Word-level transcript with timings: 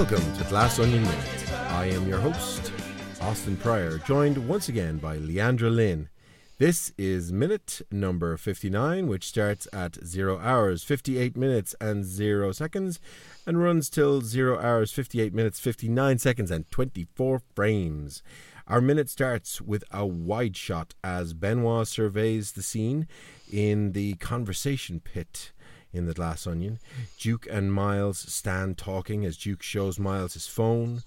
Welcome 0.00 0.32
to 0.38 0.44
Glass 0.44 0.78
Onion 0.78 1.02
Minute. 1.02 1.52
I 1.72 1.84
am 1.90 2.08
your 2.08 2.20
host, 2.20 2.72
Austin 3.20 3.54
Pryor, 3.58 3.98
joined 3.98 4.48
once 4.48 4.70
again 4.70 4.96
by 4.96 5.18
Leandra 5.18 5.70
Lynn. 5.70 6.08
This 6.56 6.94
is 6.96 7.34
minute 7.34 7.82
number 7.90 8.38
59, 8.38 9.08
which 9.08 9.26
starts 9.28 9.68
at 9.74 10.02
0 10.02 10.38
hours 10.38 10.82
58 10.84 11.36
minutes 11.36 11.74
and 11.82 12.06
0 12.06 12.52
seconds 12.52 12.98
and 13.46 13.62
runs 13.62 13.90
till 13.90 14.22
0 14.22 14.58
hours 14.58 14.90
58 14.90 15.34
minutes 15.34 15.60
59 15.60 16.16
seconds 16.16 16.50
and 16.50 16.70
24 16.70 17.42
frames. 17.54 18.22
Our 18.66 18.80
minute 18.80 19.10
starts 19.10 19.60
with 19.60 19.84
a 19.90 20.06
wide 20.06 20.56
shot 20.56 20.94
as 21.04 21.34
Benoit 21.34 21.86
surveys 21.86 22.52
the 22.52 22.62
scene 22.62 23.06
in 23.52 23.92
the 23.92 24.14
conversation 24.14 25.00
pit 25.00 25.52
in 25.92 26.06
the 26.06 26.14
glass 26.14 26.46
onion. 26.46 26.78
Duke 27.18 27.46
and 27.50 27.72
Miles 27.72 28.18
stand 28.18 28.78
talking 28.78 29.24
as 29.24 29.36
Duke 29.36 29.62
shows 29.62 29.98
Miles 29.98 30.34
his 30.34 30.46
phone. 30.46 31.02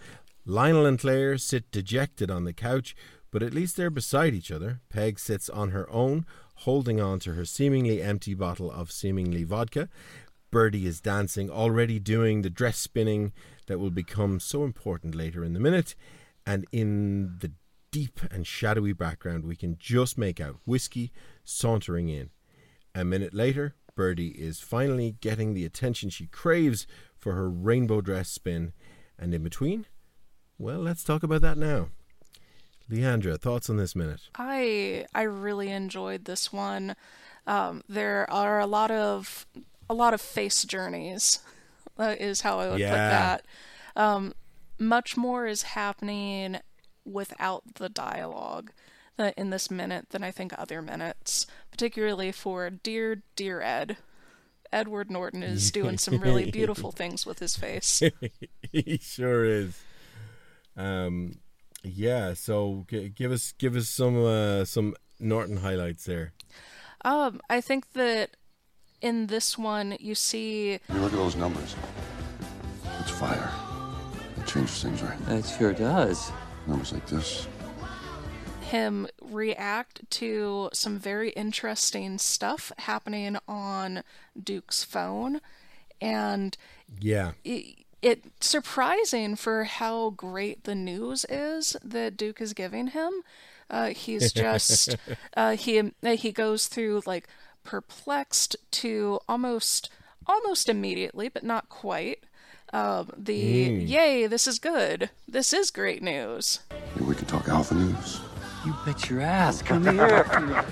Lionel 0.46 0.86
and 0.86 1.00
Claire 1.00 1.38
sit 1.38 1.72
dejected 1.72 2.30
on 2.30 2.44
the 2.44 2.54
couch, 2.54 2.96
but 3.32 3.42
at 3.44 3.54
least 3.54 3.78
they're 3.78 3.90
beside 3.90 4.34
each 4.34 4.52
other. 4.52 4.82
Peg 4.90 5.20
sits 5.20 5.50
on 5.50 5.70
her 5.72 5.90
own, 5.90 6.26
holding 6.56 7.00
on 7.00 7.20
to 7.20 7.34
her 7.34 7.46
seemingly 7.46 8.02
empty 8.02 8.34
bottle 8.34 8.72
of 8.72 8.92
seemingly 8.92 9.44
vodka. 9.44 9.90
Birdie 10.52 10.86
is 10.86 11.02
dancing, 11.02 11.50
already 11.50 11.98
doing 11.98 12.42
the 12.42 12.50
dress 12.50 12.78
spinning 12.78 13.34
that 13.68 13.80
will 13.80 13.90
become 13.90 14.40
so 14.40 14.64
important 14.64 15.16
later 15.16 15.44
in 15.44 15.54
the 15.54 15.60
minute. 15.60 15.96
And 16.46 16.66
in 16.72 17.38
the 17.40 17.54
deep 17.92 18.20
and 18.30 18.46
shadowy 18.46 18.94
background, 18.94 19.46
we 19.46 19.56
can 19.56 19.78
just 19.80 20.18
make 20.18 20.42
out 20.42 20.60
Whiskey 20.66 21.12
sauntering 21.44 22.10
in. 22.10 22.30
A 22.94 23.04
minute 23.04 23.34
later, 23.34 23.76
Birdie 23.96 24.30
is 24.30 24.60
finally 24.60 25.16
getting 25.22 25.54
the 25.54 25.66
attention 25.66 26.10
she 26.10 26.28
craves 26.28 26.88
for 27.18 27.34
her 27.34 27.50
rainbow 27.50 28.02
dress 28.02 28.30
spin. 28.30 28.74
And 29.20 29.34
in 29.34 29.44
between, 29.44 29.86
well, 30.58 30.80
let's 30.80 31.04
talk 31.04 31.24
about 31.24 31.42
that 31.42 31.58
now. 31.58 31.90
Leandra, 32.90 33.40
thoughts 33.40 33.70
on 33.70 33.78
this 33.78 33.96
minute? 33.96 34.22
I 34.36 35.06
I 35.16 35.22
really 35.24 35.70
enjoyed 35.70 36.26
this 36.26 36.52
one. 36.52 36.96
Um, 37.48 37.84
there 37.88 38.30
are 38.30 38.60
a 38.60 38.66
lot 38.68 38.92
of 38.92 39.46
a 39.90 39.94
lot 39.94 40.14
of 40.14 40.22
face 40.22 40.64
journeys, 40.64 41.40
uh, 41.98 42.16
is 42.20 42.42
how 42.42 42.60
I 42.60 42.70
would 42.70 42.80
Yeah. 42.80 42.90
put 42.90 42.98
that. 42.98 43.46
Um, 43.96 44.34
much 44.80 45.16
more 45.16 45.46
is 45.46 45.62
happening 45.64 46.58
without 47.06 47.76
the 47.76 47.90
dialogue 47.90 48.72
in 49.38 49.50
this 49.50 49.70
minute 49.70 50.10
than 50.10 50.24
I 50.24 50.32
think 50.32 50.54
other 50.58 50.82
minutes, 50.82 51.46
particularly 51.72 52.32
for 52.32 52.70
dear 52.70 53.24
dear 53.36 53.62
Ed. 53.62 53.98
Edward 54.72 55.12
Norton 55.12 55.44
is 55.44 55.70
doing 55.70 56.00
some 56.00 56.18
really 56.18 56.50
beautiful 56.60 56.92
things 56.92 57.28
with 57.28 57.38
his 57.38 57.56
face. 57.56 58.02
he 58.72 58.98
sure 59.00 59.46
is. 59.46 59.80
Um, 60.76 61.34
yeah. 61.84 62.34
So 62.34 62.86
g- 62.90 63.10
give 63.10 63.32
us 63.32 63.54
give 63.60 63.76
us 63.76 63.88
some 63.88 64.24
uh, 64.26 64.66
some 64.66 64.96
Norton 65.20 65.58
highlights 65.58 66.06
there. 66.06 66.34
Um, 67.06 67.40
I 67.52 67.62
think 67.62 67.94
that 67.94 68.32
in 69.00 69.28
this 69.28 69.58
one 69.60 69.96
you 70.00 70.16
see 70.16 70.80
You 70.92 71.00
look 71.00 71.12
at 71.14 71.20
those 71.20 71.36
numbers. 71.36 71.76
It's 73.00 73.12
fire. 73.12 73.52
It 74.38 74.48
changes 74.48 74.82
things, 74.82 75.04
right? 75.04 75.20
It 75.28 75.46
sure 75.46 75.74
does. 75.74 76.32
Numbers 76.66 76.94
like 76.94 77.06
this. 77.06 77.48
Him 78.74 79.08
react 79.22 80.10
to 80.10 80.70
some 80.74 80.98
very 80.98 81.30
interesting 81.32 82.18
stuff 82.18 82.72
happening 82.80 83.38
on 83.48 84.04
Duke's 84.42 84.84
phone 84.84 85.40
and 86.02 86.58
Yeah. 87.00 87.34
it, 87.44 87.86
it's 88.02 88.48
surprising 88.48 89.36
for 89.38 89.64
how 89.64 90.10
great 90.10 90.64
the 90.66 90.76
news 90.76 91.26
is 91.30 91.78
that 91.84 92.18
Duke 92.18 92.42
is 92.42 92.54
giving 92.54 92.88
him. 92.88 93.14
Uh, 93.70 93.90
he's 93.90 94.34
just 94.46 94.98
uh, 95.38 95.56
he 95.56 95.92
he 96.04 96.32
goes 96.32 96.68
through 96.68 97.02
like 97.06 97.28
perplexed 97.64 98.56
to 98.72 99.20
almost 99.30 99.90
almost 100.26 100.68
immediately, 100.68 101.30
but 101.30 101.44
not 101.44 101.70
quite. 101.70 102.20
Um, 102.74 103.12
the 103.16 103.36
yay, 103.38 104.28
this 104.28 104.48
is 104.48 104.58
good. 104.60 105.10
This 105.28 105.54
is 105.54 105.72
great 105.72 106.02
news. 106.02 106.60
Maybe 106.96 107.06
we 107.06 107.16
can 107.16 107.28
talk 107.28 107.48
alpha 107.48 107.76
news. 107.76 108.20
You 108.66 108.74
bet 108.86 109.10
your 109.10 109.22
ass. 109.22 109.62
Come 109.62 109.84
here. 109.84 110.24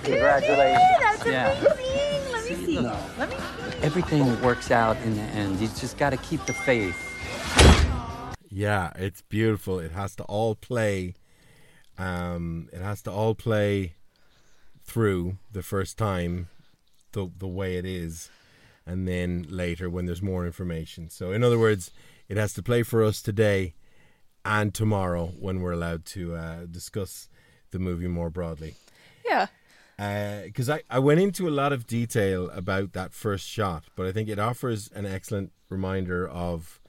Congratulations. 0.04 1.00
That's 1.00 1.26
Yeah. 1.26 1.52
amazing. 1.52 2.32
Let 2.32 2.50
me 2.50 2.66
see. 2.66 2.80
Let 2.80 3.30
me 3.30 3.36
see. 3.36 3.78
Everything 3.84 4.42
works 4.42 4.72
out 4.72 4.98
in 5.02 5.16
the 5.16 5.22
end. 5.22 5.60
You 5.60 5.68
just 5.68 5.98
got 5.98 6.12
to 6.12 6.18
keep 6.18 6.46
the 6.46 6.54
faith. 6.54 6.96
Yeah, 8.50 8.92
it's 8.96 9.22
beautiful. 9.22 9.80
It 9.80 9.92
has 9.92 10.16
to 10.18 10.24
all 10.24 10.56
play. 10.56 11.16
Um, 11.98 12.70
it 12.72 12.82
has 12.82 13.02
to 13.04 13.12
all 13.12 13.36
play 13.36 13.96
through 14.84 15.38
the 15.52 15.64
first 15.64 15.98
time, 15.98 16.48
the 17.12 17.30
the 17.38 17.48
way 17.48 17.76
it 17.78 17.86
is, 17.86 18.30
and 18.86 19.08
then 19.08 19.46
later 19.50 19.90
when 19.90 20.06
there's 20.06 20.22
more 20.22 20.46
information. 20.46 21.10
So, 21.10 21.32
in 21.32 21.44
other 21.44 21.60
words, 21.60 21.92
it 22.30 22.38
has 22.38 22.54
to 22.54 22.64
play 22.64 22.84
for 22.84 23.04
us 23.04 23.22
today 23.22 23.74
and 24.44 24.74
tomorrow 24.74 25.28
when 25.40 25.62
we're 25.62 25.74
allowed 25.74 26.06
to 26.06 26.36
uh, 26.36 26.66
discuss 26.70 27.30
the 27.72 27.80
movie 27.80 28.08
more 28.08 28.30
broadly. 28.30 28.76
Yeah. 29.26 29.48
Because 30.46 30.70
I, 30.70 30.82
I 30.90 31.00
went 31.00 31.20
into 31.20 31.48
a 31.48 31.52
lot 31.52 31.72
of 31.72 31.86
detail 31.86 32.50
about 32.50 32.94
that 32.94 33.14
first 33.14 33.48
shot, 33.48 33.84
but 33.96 34.08
I 34.08 34.12
think 34.12 34.30
it 34.30 34.40
offers 34.40 34.90
an 34.94 35.06
excellent 35.06 35.52
reminder 35.70 36.28
of 36.28 36.80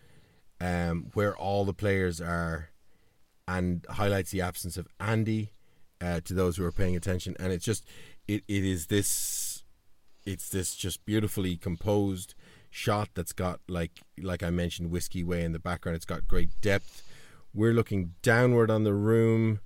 um, 0.60 1.10
where 1.12 1.36
all 1.36 1.64
the 1.64 1.74
players 1.74 2.20
are 2.20 2.70
and 3.46 3.84
highlights 3.90 4.30
the 4.30 4.40
absence 4.40 4.78
of 4.78 4.88
Andy 4.98 5.52
uh, 6.00 6.20
to 6.24 6.32
those 6.32 6.56
who 6.56 6.64
are 6.64 6.72
paying 6.72 6.96
attention. 6.96 7.36
And 7.38 7.52
it's 7.52 7.66
just, 7.66 7.84
it, 8.26 8.44
it 8.48 8.64
is 8.64 8.86
this, 8.86 9.64
it's 10.24 10.48
this 10.48 10.74
just 10.74 11.04
beautifully 11.04 11.56
composed 11.56 12.34
shot 12.70 13.10
that's 13.14 13.32
got, 13.32 13.60
like, 13.68 14.00
like 14.18 14.42
I 14.42 14.48
mentioned, 14.48 14.90
Whiskey 14.90 15.22
Way 15.22 15.44
in 15.44 15.52
the 15.52 15.58
background. 15.58 15.96
It's 15.96 16.06
got 16.06 16.26
great 16.26 16.60
depth. 16.62 17.02
We're 17.52 17.74
looking 17.74 18.14
downward 18.22 18.70
on 18.70 18.84
the 18.84 18.94
room. 18.94 19.60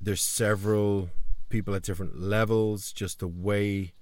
There's 0.00 0.20
several 0.20 1.10
people 1.48 1.74
at 1.74 1.82
different 1.82 2.20
levels, 2.20 2.92
just 2.92 3.20
the 3.20 3.28
way, 3.28 3.92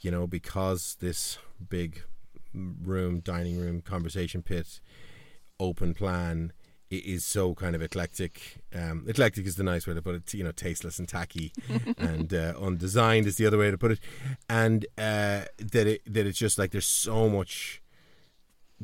you 0.00 0.10
know, 0.10 0.26
because 0.26 0.96
this 1.00 1.38
big 1.68 2.02
room, 2.54 3.20
dining 3.20 3.58
room, 3.58 3.80
conversation 3.80 4.42
pit, 4.42 4.80
open 5.60 5.94
plan 5.94 6.52
it 6.90 7.04
is 7.04 7.24
so 7.24 7.54
kind 7.54 7.74
of 7.76 7.82
eclectic. 7.82 8.58
Um, 8.74 9.04
eclectic 9.06 9.46
is 9.46 9.56
the 9.56 9.62
nice 9.62 9.86
way 9.86 9.94
to 9.94 10.02
put 10.02 10.14
it. 10.14 10.34
You 10.34 10.44
know, 10.44 10.52
tasteless 10.52 10.98
and 10.98 11.08
tacky, 11.08 11.52
and 11.98 12.32
uh, 12.32 12.54
undesigned 12.60 13.26
is 13.26 13.36
the 13.36 13.46
other 13.46 13.58
way 13.58 13.70
to 13.70 13.78
put 13.78 13.92
it. 13.92 14.00
And 14.48 14.86
uh, 14.96 15.44
that 15.58 15.86
it 15.86 16.02
that 16.06 16.26
it's 16.26 16.38
just 16.38 16.58
like 16.58 16.70
there's 16.70 16.86
so 16.86 17.28
much 17.28 17.82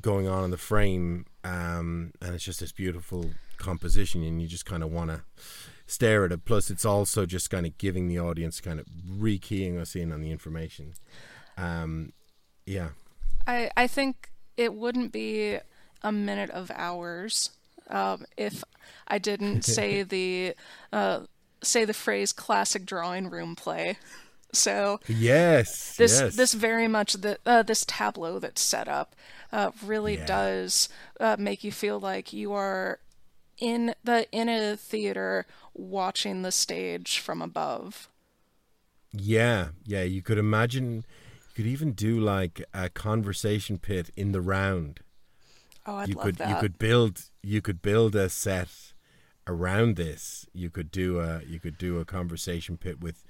going 0.00 0.28
on 0.28 0.44
in 0.44 0.50
the 0.50 0.58
frame, 0.58 1.26
um, 1.44 2.12
and 2.20 2.34
it's 2.34 2.44
just 2.44 2.60
this 2.60 2.72
beautiful 2.72 3.30
composition, 3.56 4.22
and 4.22 4.42
you 4.42 4.48
just 4.48 4.66
kind 4.66 4.82
of 4.82 4.92
want 4.92 5.10
to 5.10 5.22
stare 5.86 6.24
at 6.24 6.32
it. 6.32 6.44
Plus, 6.44 6.70
it's 6.70 6.84
also 6.84 7.26
just 7.26 7.50
kind 7.50 7.66
of 7.66 7.76
giving 7.78 8.08
the 8.08 8.18
audience 8.18 8.60
kind 8.60 8.80
of 8.80 8.86
rekeying 9.18 9.78
us 9.80 9.94
in 9.94 10.12
on 10.12 10.20
the 10.20 10.30
information. 10.30 10.94
Um, 11.56 12.12
yeah, 12.66 12.90
I, 13.46 13.70
I 13.76 13.86
think 13.86 14.30
it 14.56 14.74
wouldn't 14.74 15.12
be 15.12 15.58
a 16.02 16.12
minute 16.12 16.50
of 16.50 16.70
hours 16.74 17.50
um, 17.90 18.24
if 18.36 18.64
I 19.08 19.18
didn't 19.18 19.62
say 19.64 20.02
the 20.02 20.54
uh, 20.92 21.20
say 21.62 21.84
the 21.84 21.94
phrase 21.94 22.32
classic 22.32 22.84
drawing 22.86 23.30
room 23.30 23.54
play. 23.56 23.98
So 24.52 25.00
yes, 25.08 25.96
this 25.96 26.20
yes. 26.20 26.36
this 26.36 26.54
very 26.54 26.86
much 26.88 27.14
the 27.14 27.38
uh, 27.44 27.62
this 27.62 27.84
tableau 27.84 28.38
that's 28.38 28.60
set 28.62 28.88
up 28.88 29.14
uh, 29.52 29.72
really 29.84 30.16
Yeah. 30.16 30.26
does 30.26 30.88
uh, 31.20 31.36
make 31.38 31.64
you 31.64 31.72
feel 31.72 31.98
like 31.98 32.32
you 32.32 32.52
are 32.52 33.00
in 33.58 33.94
the 34.02 34.30
in 34.32 34.48
a 34.48 34.76
theater 34.76 35.46
watching 35.74 36.42
the 36.42 36.52
stage 36.52 37.18
from 37.18 37.42
above. 37.42 38.08
Yeah, 39.12 39.68
yeah. 39.84 40.02
You 40.02 40.22
could 40.22 40.38
imagine. 40.38 41.04
You 41.48 41.54
could 41.54 41.66
even 41.66 41.92
do 41.92 42.18
like 42.18 42.64
a 42.74 42.88
conversation 42.88 43.78
pit 43.78 44.10
in 44.16 44.32
the 44.32 44.40
round. 44.40 45.00
Oh, 45.86 45.96
I'd 45.96 46.08
you 46.08 46.14
love 46.14 46.24
could 46.24 46.36
that. 46.36 46.48
you 46.48 46.56
could 46.56 46.78
build 46.78 47.30
you 47.42 47.60
could 47.60 47.82
build 47.82 48.16
a 48.16 48.28
set 48.28 48.92
around 49.46 49.96
this. 49.96 50.46
You 50.52 50.70
could 50.70 50.90
do 50.90 51.20
a 51.20 51.42
you 51.46 51.60
could 51.60 51.78
do 51.78 51.98
a 52.00 52.04
conversation 52.04 52.76
pit 52.76 53.00
with, 53.00 53.24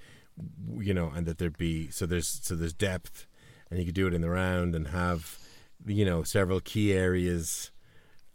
you 0.78 0.94
know, 0.94 1.10
and 1.14 1.26
that 1.26 1.38
there'd 1.38 1.58
be 1.58 1.90
so 1.90 2.06
there's 2.06 2.28
so 2.28 2.54
there's 2.54 2.72
depth, 2.72 3.26
and 3.70 3.78
you 3.78 3.86
could 3.86 3.94
do 3.94 4.06
it 4.06 4.14
in 4.14 4.20
the 4.20 4.30
round 4.30 4.74
and 4.74 4.88
have, 4.88 5.38
you 5.84 6.04
know, 6.04 6.22
several 6.22 6.60
key 6.60 6.92
areas, 6.92 7.70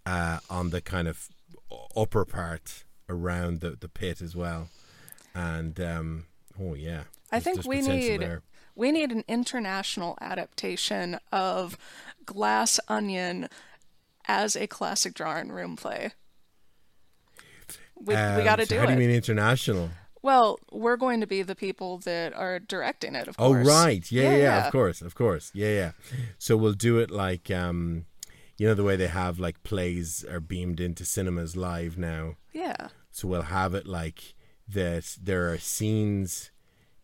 uh, 0.05 0.39
on 0.49 0.69
the 0.71 0.81
kind 0.81 1.07
of 1.07 1.29
upper 1.95 2.25
part 2.25 2.83
around 3.07 3.61
the 3.61 3.71
the 3.71 3.89
pit 3.89 4.21
as 4.21 4.35
well, 4.35 4.69
and 5.33 5.79
um, 5.79 6.25
oh 6.59 6.73
yeah, 6.73 7.03
I 7.31 7.39
think 7.39 7.65
we 7.65 7.81
need 7.81 8.21
there. 8.21 8.41
we 8.75 8.91
need 8.91 9.11
an 9.11 9.23
international 9.27 10.17
adaptation 10.21 11.19
of 11.31 11.77
Glass 12.25 12.79
Onion 12.87 13.47
as 14.27 14.55
a 14.55 14.67
classic 14.67 15.13
drawing 15.13 15.51
room 15.51 15.75
play. 15.75 16.11
We, 17.95 18.13
we 18.13 18.15
Um, 18.15 18.43
got 18.43 18.57
to 18.57 18.65
so 18.65 18.75
do 18.75 18.77
how 18.77 18.83
it. 18.83 18.87
do 18.87 18.93
you 18.93 18.99
mean 18.99 19.09
international? 19.11 19.89
Well, 20.21 20.59
we're 20.71 20.97
going 20.97 21.21
to 21.21 21.27
be 21.27 21.41
the 21.43 21.55
people 21.55 21.97
that 21.99 22.33
are 22.33 22.59
directing 22.59 23.15
it, 23.15 23.27
of 23.27 23.37
course. 23.37 23.65
Oh 23.67 23.69
right, 23.69 24.09
yeah, 24.11 24.23
yeah, 24.23 24.29
Yeah, 24.29 24.35
yeah, 24.37 24.43
yeah. 24.43 24.65
of 24.67 24.71
course, 24.71 25.01
of 25.01 25.15
course, 25.15 25.51
yeah, 25.53 25.69
yeah. 25.69 25.91
So 26.37 26.57
we'll 26.57 26.73
do 26.73 26.99
it 26.99 27.09
like, 27.09 27.49
um, 27.51 28.05
you 28.59 28.67
know, 28.67 28.73
the 28.73 28.83
way 28.83 28.97
they 28.97 29.07
have 29.07 29.39
like 29.39 29.63
plays 29.63 30.25
are 30.25 30.41
beamed 30.41 30.81
into 30.81 31.05
cinemas 31.05 31.55
live 31.55 31.97
now. 31.97 32.35
Yeah. 32.51 32.89
So 33.09 33.27
we'll 33.27 33.43
have 33.43 33.73
it 33.73 33.87
like 33.87 34.35
that. 34.67 35.17
There 35.21 35.49
are 35.49 35.57
scenes 35.57 36.51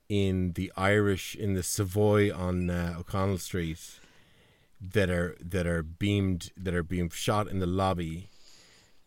in 0.10 0.52
the 0.52 0.72
Irish 0.75 1.34
in 1.34 1.54
the 1.54 1.63
Savoy 1.63 2.36
on 2.36 2.69
uh, 2.69 2.96
O'Connell 3.00 3.38
Street 3.38 4.00
that 4.81 5.10
are 5.10 5.38
that 5.40 5.66
are 5.66 5.81
beamed 5.81 6.52
that 6.57 6.75
are 6.75 6.84
being 6.84 7.10
shot 7.10 7.48
in 7.48 7.60
the 7.60 7.66
lobby, 7.66 8.30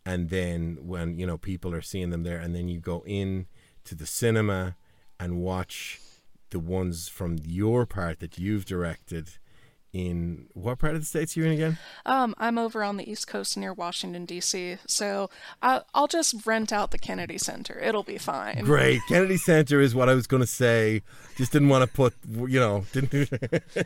and 0.06 0.30
then 0.30 0.78
when 0.80 1.18
you 1.18 1.26
know 1.26 1.36
people 1.36 1.74
are 1.74 1.82
seeing 1.82 2.08
them 2.08 2.22
there, 2.22 2.38
and 2.38 2.54
then 2.54 2.66
you 2.66 2.80
go 2.80 3.04
in 3.06 3.46
to 3.84 3.94
the 3.94 4.06
cinema 4.06 4.74
and 5.20 5.42
watch 5.42 6.00
the 6.48 6.58
ones 6.58 7.08
from 7.08 7.36
your 7.44 7.84
part 7.84 8.20
that 8.20 8.38
you've 8.38 8.64
directed 8.64 9.32
in 9.92 10.46
what 10.52 10.78
part 10.78 10.94
of 10.94 11.00
the 11.00 11.06
states 11.06 11.36
are 11.36 11.40
you 11.40 11.46
in 11.46 11.52
again? 11.52 11.78
Um, 12.04 12.34
I'm 12.38 12.58
over 12.58 12.82
on 12.82 12.96
the 12.96 13.10
East 13.10 13.26
Coast 13.26 13.56
near 13.56 13.72
Washington 13.72 14.26
D.C., 14.26 14.76
so 14.86 15.30
I, 15.62 15.82
I'll 15.94 16.06
just 16.06 16.46
rent 16.46 16.72
out 16.72 16.90
the 16.90 16.98
Kennedy 16.98 17.38
Center. 17.38 17.78
It'll 17.78 18.02
be 18.02 18.18
fine. 18.18 18.64
Great. 18.64 19.00
Kennedy 19.08 19.38
Center 19.38 19.80
is 19.80 19.94
what 19.94 20.08
I 20.08 20.14
was 20.14 20.26
going 20.26 20.42
to 20.42 20.46
say. 20.46 21.02
Just 21.36 21.52
didn't 21.52 21.68
want 21.68 21.88
to 21.88 21.94
put, 21.94 22.14
you 22.28 22.60
know, 22.60 22.84
didn't. 22.92 23.12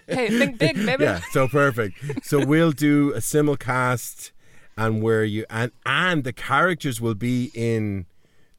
Hey, 0.08 0.28
think 0.28 0.58
big, 0.58 0.76
baby. 0.84 1.04
yeah, 1.04 1.20
so 1.30 1.46
perfect. 1.46 2.24
So 2.24 2.44
we'll 2.44 2.72
do 2.72 3.12
a 3.12 3.18
simulcast, 3.18 4.32
and 4.76 5.02
where 5.02 5.24
you 5.24 5.44
and 5.50 5.70
and 5.86 6.24
the 6.24 6.32
characters 6.32 7.00
will 7.00 7.14
be 7.14 7.50
in 7.54 8.06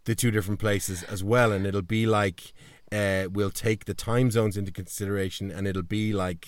the 0.06 0.16
two 0.16 0.32
different 0.32 0.60
places 0.60 1.04
as 1.04 1.24
well, 1.24 1.52
and 1.52 1.66
it'll 1.66 1.82
be 1.82 2.06
like 2.06 2.54
uh, 2.92 3.28
we'll 3.32 3.50
take 3.50 3.86
the 3.86 3.94
time 3.94 4.30
zones 4.30 4.56
into 4.56 4.72
consideration, 4.72 5.52
and 5.52 5.68
it'll 5.68 5.82
be 5.82 6.14
like 6.14 6.48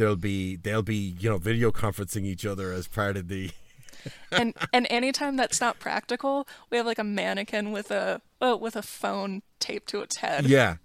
there'll 0.00 0.16
be 0.16 0.56
they'll 0.56 0.82
be 0.82 1.14
you 1.20 1.28
know 1.28 1.36
video 1.36 1.70
conferencing 1.70 2.24
each 2.24 2.46
other 2.46 2.72
as 2.72 2.88
part 2.88 3.16
of 3.16 3.28
the. 3.28 3.50
and 4.32 4.54
and 4.72 4.86
anytime 4.88 5.36
that's 5.36 5.60
not 5.60 5.78
practical, 5.78 6.48
we 6.70 6.78
have 6.78 6.86
like 6.86 6.98
a 6.98 7.04
mannequin 7.04 7.70
with 7.70 7.90
a 7.90 8.22
oh, 8.40 8.56
with 8.56 8.74
a 8.74 8.82
phone 8.82 9.42
taped 9.60 9.90
to 9.90 10.00
its 10.00 10.16
head. 10.16 10.46
Yeah, 10.46 10.76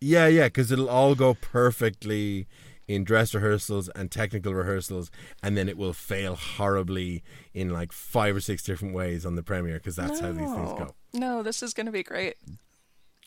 yeah, 0.00 0.26
yeah, 0.26 0.44
because 0.46 0.72
it'll 0.72 0.88
all 0.88 1.14
go 1.14 1.34
perfectly 1.34 2.46
in 2.88 3.04
dress 3.04 3.34
rehearsals 3.34 3.90
and 3.90 4.10
technical 4.10 4.54
rehearsals, 4.54 5.10
and 5.42 5.58
then 5.58 5.68
it 5.68 5.76
will 5.76 5.92
fail 5.92 6.36
horribly 6.36 7.22
in 7.52 7.68
like 7.68 7.92
five 7.92 8.34
or 8.34 8.40
six 8.40 8.62
different 8.62 8.94
ways 8.94 9.26
on 9.26 9.34
the 9.34 9.42
premiere 9.42 9.74
because 9.76 9.96
that's 9.96 10.20
how 10.20 10.32
these 10.32 10.50
things 10.50 10.72
go. 10.72 10.94
No, 11.12 11.42
this 11.42 11.62
is 11.62 11.74
going 11.74 11.86
to 11.86 11.92
be 11.92 12.02
great. 12.02 12.36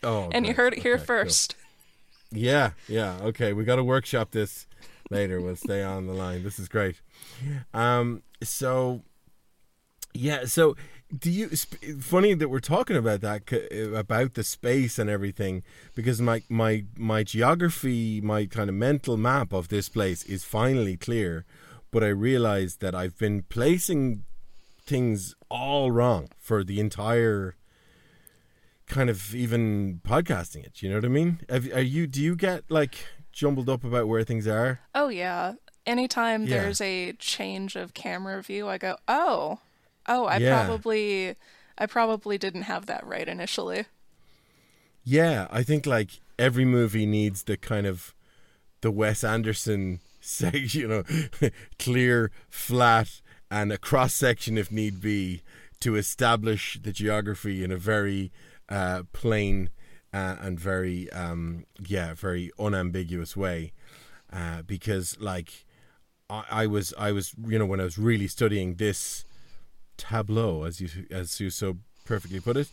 Oh, 0.03 0.29
And 0.31 0.45
you 0.45 0.53
heard 0.53 0.73
it 0.73 0.79
here 0.79 0.95
Okay, 0.95 0.99
cool. 0.99 1.05
first. 1.05 1.55
Yeah, 2.31 2.71
yeah. 2.87 3.17
Okay, 3.21 3.53
we 3.53 3.63
got 3.63 3.77
to 3.77 3.83
workshop 3.83 4.31
this 4.31 4.66
later. 5.09 5.41
We'll 5.41 5.55
stay 5.55 5.83
on 5.83 6.07
the 6.07 6.13
line. 6.13 6.43
This 6.43 6.59
is 6.59 6.67
great. 6.67 7.01
Um, 7.73 8.23
so 8.43 9.03
yeah, 10.13 10.45
so 10.45 10.75
do 11.15 11.29
you? 11.29 11.55
Sp- 11.55 12.01
funny 12.01 12.33
that 12.33 12.49
we're 12.49 12.59
talking 12.59 12.95
about 12.95 13.21
that 13.21 13.43
about 13.93 14.33
the 14.33 14.43
space 14.43 14.99
and 14.99 15.09
everything 15.09 15.63
because 15.95 16.21
my 16.21 16.41
my 16.49 16.85
my 16.97 17.23
geography, 17.23 18.19
my 18.21 18.45
kind 18.45 18.69
of 18.69 18.75
mental 18.75 19.15
map 19.15 19.53
of 19.53 19.69
this 19.69 19.89
place 19.89 20.23
is 20.23 20.43
finally 20.43 20.97
clear, 20.97 21.45
but 21.91 22.03
I 22.03 22.07
realized 22.07 22.81
that 22.81 22.95
I've 22.95 23.17
been 23.17 23.43
placing 23.43 24.23
things 24.81 25.35
all 25.49 25.91
wrong 25.91 26.29
for 26.39 26.63
the 26.63 26.79
entire 26.79 27.55
kind 28.87 29.09
of 29.09 29.35
even 29.35 30.01
podcasting 30.03 30.65
it. 30.65 30.81
You 30.81 30.89
know 30.89 30.95
what 30.95 31.05
I 31.05 31.09
mean? 31.09 31.41
Have, 31.49 31.71
are 31.73 31.81
you? 31.81 32.07
Do 32.07 32.21
you 32.21 32.35
get 32.35 32.63
like 32.69 33.05
jumbled 33.37 33.69
up 33.69 33.83
about 33.83 34.07
where 34.07 34.23
things 34.23 34.47
are? 34.47 34.79
Oh 34.95 35.09
yeah. 35.09 35.53
Anytime 35.85 36.45
Yeah. 36.47 36.57
there's 36.63 36.81
a 36.81 37.13
change 37.13 37.75
of 37.75 37.93
camera 37.93 38.41
view, 38.41 38.67
I 38.67 38.77
go, 38.79 38.97
"Oh. 39.07 39.59
Oh, 40.07 40.25
I 40.25 40.37
Yeah. 40.37 40.65
probably 40.65 41.35
I 41.77 41.85
probably 41.85 42.37
didn't 42.39 42.63
have 42.63 42.87
that 42.87 43.05
right 43.05 43.27
initially." 43.27 43.85
Yeah, 45.03 45.47
I 45.51 45.61
think 45.63 45.85
like 45.85 46.19
every 46.39 46.65
movie 46.65 47.05
needs 47.05 47.43
the 47.43 47.57
kind 47.57 47.85
of 47.85 48.13
the 48.81 48.91
Wes 48.91 49.23
Anderson 49.23 49.99
section, 50.19 50.81
you 50.81 50.87
know, 50.87 51.03
clear, 51.79 52.31
flat, 52.49 53.21
and 53.51 53.71
a 53.71 53.77
cross 53.77 54.13
section 54.13 54.57
if 54.57 54.71
need 54.71 54.99
be 54.99 55.41
to 55.79 55.95
establish 55.95 56.79
the 56.81 56.91
geography 56.91 57.63
in 57.63 57.71
a 57.71 57.77
very 57.77 58.31
uh, 58.67 59.03
plain 59.13 59.69
uh, 60.13 60.35
and 60.41 60.59
very 60.59 61.11
um, 61.11 61.65
yeah, 61.85 62.13
very 62.13 62.51
unambiguous 62.59 63.35
way. 63.35 63.73
Uh, 64.31 64.61
because 64.61 65.17
like 65.19 65.65
I, 66.29 66.43
I 66.49 66.67
was 66.67 66.93
I 66.97 67.11
was 67.11 67.33
you 67.45 67.57
know 67.59 67.65
when 67.65 67.79
I 67.79 67.83
was 67.83 67.97
really 67.97 68.27
studying 68.27 68.75
this 68.75 69.25
tableau, 69.97 70.63
as 70.63 70.81
you 70.81 70.89
as 71.11 71.39
you 71.39 71.49
so 71.49 71.77
perfectly 72.05 72.39
put 72.39 72.55
it, 72.55 72.69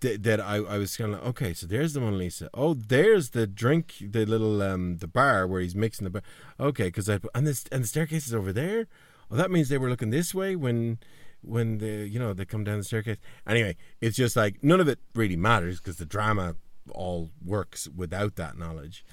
th- 0.00 0.22
that 0.22 0.40
I, 0.40 0.56
I 0.56 0.78
was 0.78 0.96
kind 0.96 1.12
of 1.12 1.20
like, 1.20 1.28
okay, 1.28 1.52
so 1.52 1.66
there's 1.66 1.92
the 1.92 2.00
Mona 2.00 2.16
Lisa. 2.16 2.48
Oh, 2.54 2.72
there's 2.74 3.30
the 3.30 3.46
drink, 3.46 3.94
the 4.00 4.24
little 4.24 4.62
um 4.62 4.98
the 4.98 5.06
bar 5.08 5.46
where 5.46 5.60
he's 5.60 5.74
mixing 5.74 6.04
the 6.04 6.10
bar. 6.10 6.22
Okay, 6.58 6.84
because 6.84 7.08
I 7.08 7.20
and 7.34 7.46
this 7.46 7.64
and 7.70 7.84
the 7.84 7.88
staircase 7.88 8.26
is 8.26 8.34
over 8.34 8.52
there. 8.52 8.86
Oh, 9.30 9.36
that 9.36 9.50
means 9.50 9.68
they 9.68 9.78
were 9.78 9.90
looking 9.90 10.10
this 10.10 10.34
way 10.34 10.56
when 10.56 10.98
when 11.46 11.78
the 11.78 12.08
you 12.08 12.18
know 12.18 12.32
they 12.32 12.44
come 12.44 12.64
down 12.64 12.78
the 12.78 12.84
staircase. 12.84 13.18
Anyway, 13.46 13.76
it's 14.00 14.16
just 14.16 14.36
like 14.36 14.62
none 14.62 14.80
of 14.80 14.88
it 14.88 14.98
really 15.14 15.36
matters 15.36 15.78
because 15.78 15.96
the 15.96 16.06
drama 16.06 16.56
all 16.92 17.30
works 17.44 17.88
without 17.88 18.36
that 18.36 18.58
knowledge. 18.58 19.04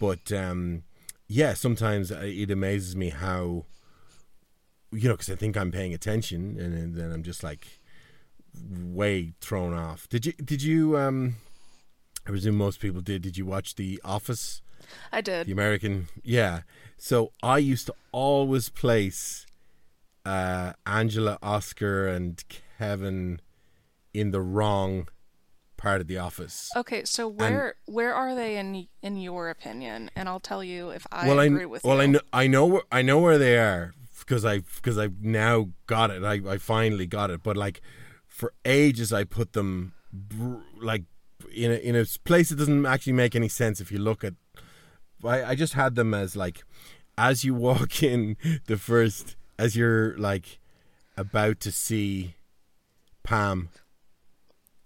But 0.00 0.30
um 0.32 0.84
yeah, 1.26 1.54
sometimes 1.54 2.10
uh, 2.10 2.20
it 2.22 2.50
amazes 2.50 2.96
me 2.96 3.10
how 3.10 3.66
you 4.92 5.08
know, 5.08 5.14
because 5.14 5.30
I 5.30 5.34
think 5.36 5.56
I'm 5.56 5.70
paying 5.70 5.92
attention, 5.92 6.58
and, 6.58 6.94
then 6.94 7.12
I'm 7.12 7.22
just 7.22 7.42
like 7.42 7.80
way 8.70 9.34
thrown 9.40 9.74
off. 9.74 10.08
Did 10.08 10.26
you? 10.26 10.32
Did 10.32 10.62
you? 10.62 10.96
Um, 10.96 11.36
I 12.26 12.30
presume 12.30 12.56
most 12.56 12.80
people 12.80 13.00
did. 13.00 13.22
Did 13.22 13.36
you 13.36 13.46
watch 13.46 13.74
The 13.74 14.00
Office, 14.04 14.62
I 15.12 15.20
did. 15.20 15.46
the 15.46 15.52
American? 15.52 16.08
Yeah. 16.22 16.62
So 16.96 17.32
I 17.42 17.58
used 17.58 17.86
to 17.86 17.94
always 18.12 18.68
place 18.68 19.46
uh, 20.28 20.72
Angela, 20.84 21.38
Oscar, 21.42 22.06
and 22.06 22.42
Kevin 22.78 23.40
in 24.12 24.30
the 24.30 24.42
wrong 24.42 25.08
part 25.78 26.02
of 26.02 26.06
The 26.06 26.18
Office. 26.18 26.68
Okay, 26.76 27.04
so 27.04 27.26
where 27.26 27.76
where 27.86 28.14
are 28.14 28.34
they 28.34 28.58
in 28.58 28.88
in 29.00 29.16
your 29.16 29.48
opinion? 29.48 30.10
And 30.14 30.28
I'll 30.28 30.40
tell 30.40 30.62
you 30.62 30.90
if 30.90 31.06
I 31.10 31.26
well, 31.26 31.40
agree 31.40 31.62
I 31.62 31.66
with 31.66 31.82
well, 31.84 31.96
you. 31.96 32.02
I 32.02 32.06
know 32.06 32.20
I 32.34 32.46
know 32.46 32.66
where 32.66 32.82
I 32.92 33.00
know 33.00 33.18
where 33.20 33.38
they 33.38 33.56
are 33.56 33.94
because 34.18 34.44
I 34.44 34.58
because 34.58 34.98
I've 34.98 35.22
now 35.22 35.70
got 35.86 36.10
it. 36.10 36.22
I 36.22 36.42
I 36.46 36.58
finally 36.58 37.06
got 37.06 37.30
it. 37.30 37.42
But 37.42 37.56
like 37.56 37.80
for 38.26 38.52
ages, 38.66 39.14
I 39.14 39.24
put 39.24 39.54
them 39.54 39.94
br- 40.12 40.56
like 40.78 41.04
in 41.54 41.70
a, 41.70 41.76
in 41.76 41.96
a 41.96 42.04
place 42.24 42.50
that 42.50 42.56
doesn't 42.56 42.84
actually 42.84 43.14
make 43.14 43.34
any 43.34 43.48
sense 43.48 43.80
if 43.80 43.90
you 43.90 43.98
look 43.98 44.24
at. 44.24 44.34
I 45.24 45.42
I 45.44 45.54
just 45.54 45.72
had 45.72 45.94
them 45.94 46.12
as 46.12 46.36
like 46.36 46.64
as 47.16 47.44
you 47.44 47.54
walk 47.54 48.02
in 48.12 48.36
the 48.66 48.76
first 48.76 49.37
as 49.58 49.76
you're 49.76 50.16
like 50.18 50.58
about 51.16 51.60
to 51.60 51.72
see 51.72 52.34
Pam 53.22 53.70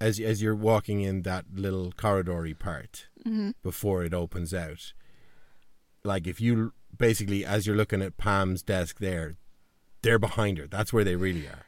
as 0.00 0.18
as 0.18 0.42
you're 0.42 0.56
walking 0.56 1.00
in 1.00 1.22
that 1.22 1.44
little 1.54 1.92
corridory 1.92 2.58
part 2.58 3.06
mm-hmm. 3.24 3.50
before 3.62 4.02
it 4.02 4.14
opens 4.14 4.52
out 4.52 4.92
like 6.04 6.26
if 6.26 6.40
you 6.40 6.72
basically 6.96 7.44
as 7.44 7.66
you're 7.66 7.76
looking 7.76 8.02
at 8.02 8.16
Pam's 8.16 8.62
desk 8.62 8.98
there, 8.98 9.36
they're 10.02 10.18
behind 10.18 10.58
her. 10.58 10.66
That's 10.66 10.92
where 10.92 11.04
they 11.04 11.16
really 11.16 11.46
are. 11.46 11.64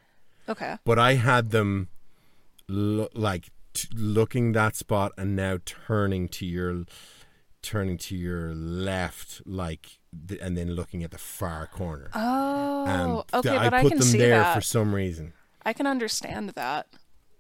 okay. 0.49 0.77
But 0.85 0.99
I 0.99 1.15
had 1.15 1.51
them 1.51 1.89
lo- 2.69 3.09
like 3.15 3.51
t- 3.73 3.89
looking 3.95 4.53
that 4.53 4.77
spot 4.77 5.13
and 5.17 5.37
now 5.37 5.59
turning 5.65 6.29
to 6.29 6.47
your 6.47 6.85
turning 7.63 7.97
to 7.97 8.17
your 8.17 8.53
left 8.55 9.41
like 9.47 9.99
th- 10.29 10.41
and 10.43 10.57
then 10.57 10.73
looking 10.73 11.03
at 11.05 11.11
the 11.11 11.19
far 11.19 11.67
corner. 11.67 12.11
Oh, 12.15 12.85
Um, 12.87 13.11
okay, 13.41 13.51
th- 13.51 13.61
but 13.63 13.75
I 13.75 13.79
I 13.79 13.83
put 13.83 13.89
can 13.91 13.99
them 13.99 14.09
see 14.09 14.19
there 14.19 14.39
that. 14.39 14.55
for 14.55 14.61
some 14.61 14.95
reason. 14.95 15.33
I 15.65 15.73
can 15.73 15.87
understand 15.87 16.51
that. 16.51 16.87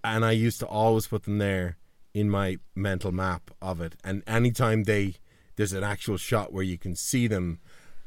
and 0.03 0.25
I 0.25 0.33
used 0.33 0.61
to 0.61 0.67
always 0.67 1.07
put 1.07 1.23
them 1.25 1.39
there 1.39 1.77
in 2.13 2.29
my 2.31 2.59
mental 2.75 3.11
map 3.13 3.51
of 3.63 3.81
it. 3.81 3.97
And 4.05 4.23
anytime 4.27 4.85
they 4.85 5.17
there's 5.57 5.73
an 5.73 5.85
actual 5.85 6.17
shot 6.17 6.53
where 6.53 6.65
you 6.65 6.77
can 6.79 6.95
see 6.97 7.27
them 7.29 7.61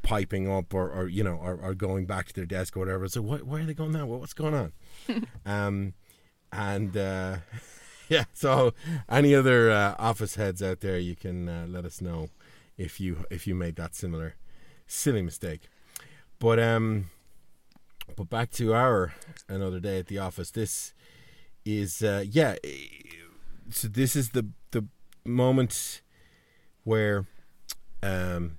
piping 0.04 0.50
up 0.50 0.74
or, 0.74 0.90
or 0.92 1.08
you 1.08 1.24
know 1.24 1.36
or, 1.36 1.56
or 1.62 1.74
going 1.74 2.06
back 2.06 2.28
to 2.28 2.34
their 2.34 2.46
desk 2.46 2.76
or 2.78 2.80
whatever. 2.82 3.08
So 3.08 3.22
what, 3.22 3.44
where 3.44 3.62
are 3.62 3.66
they 3.66 3.74
going 3.74 3.92
now? 3.94 4.06
What's 4.06 4.34
going 4.34 4.54
on? 4.54 4.74
um, 5.46 5.94
and 6.52 6.96
uh, 6.96 7.38
yeah, 8.10 8.26
so 8.34 8.74
any 9.10 9.34
other 9.36 9.70
uh, 9.72 9.96
office 10.00 10.36
heads 10.36 10.62
out 10.64 10.80
there, 10.82 10.98
you 11.00 11.16
can 11.16 11.50
uh, 11.50 11.66
let 11.70 11.84
us 11.86 12.02
know 12.02 12.30
if 12.78 13.00
you 13.00 13.26
if 13.32 13.48
you 13.48 13.56
made 13.56 13.76
that 13.78 13.96
similar 13.96 14.36
silly 14.88 15.22
mistake. 15.22 15.70
But 16.40 16.60
um, 16.60 17.10
But 18.16 18.30
back 18.30 18.52
to 18.52 18.74
our 18.74 19.14
another 19.50 19.80
day 19.80 20.00
at 20.00 20.08
the 20.08 20.18
office. 20.20 20.52
This 20.52 20.94
is 21.66 22.02
uh, 22.02 22.24
yeah. 22.30 22.56
eh, 22.64 22.88
So 23.70 23.88
this 23.88 24.16
is 24.16 24.30
the 24.30 24.48
the 24.72 24.86
moment 25.26 26.02
where 26.84 27.26
um, 28.02 28.58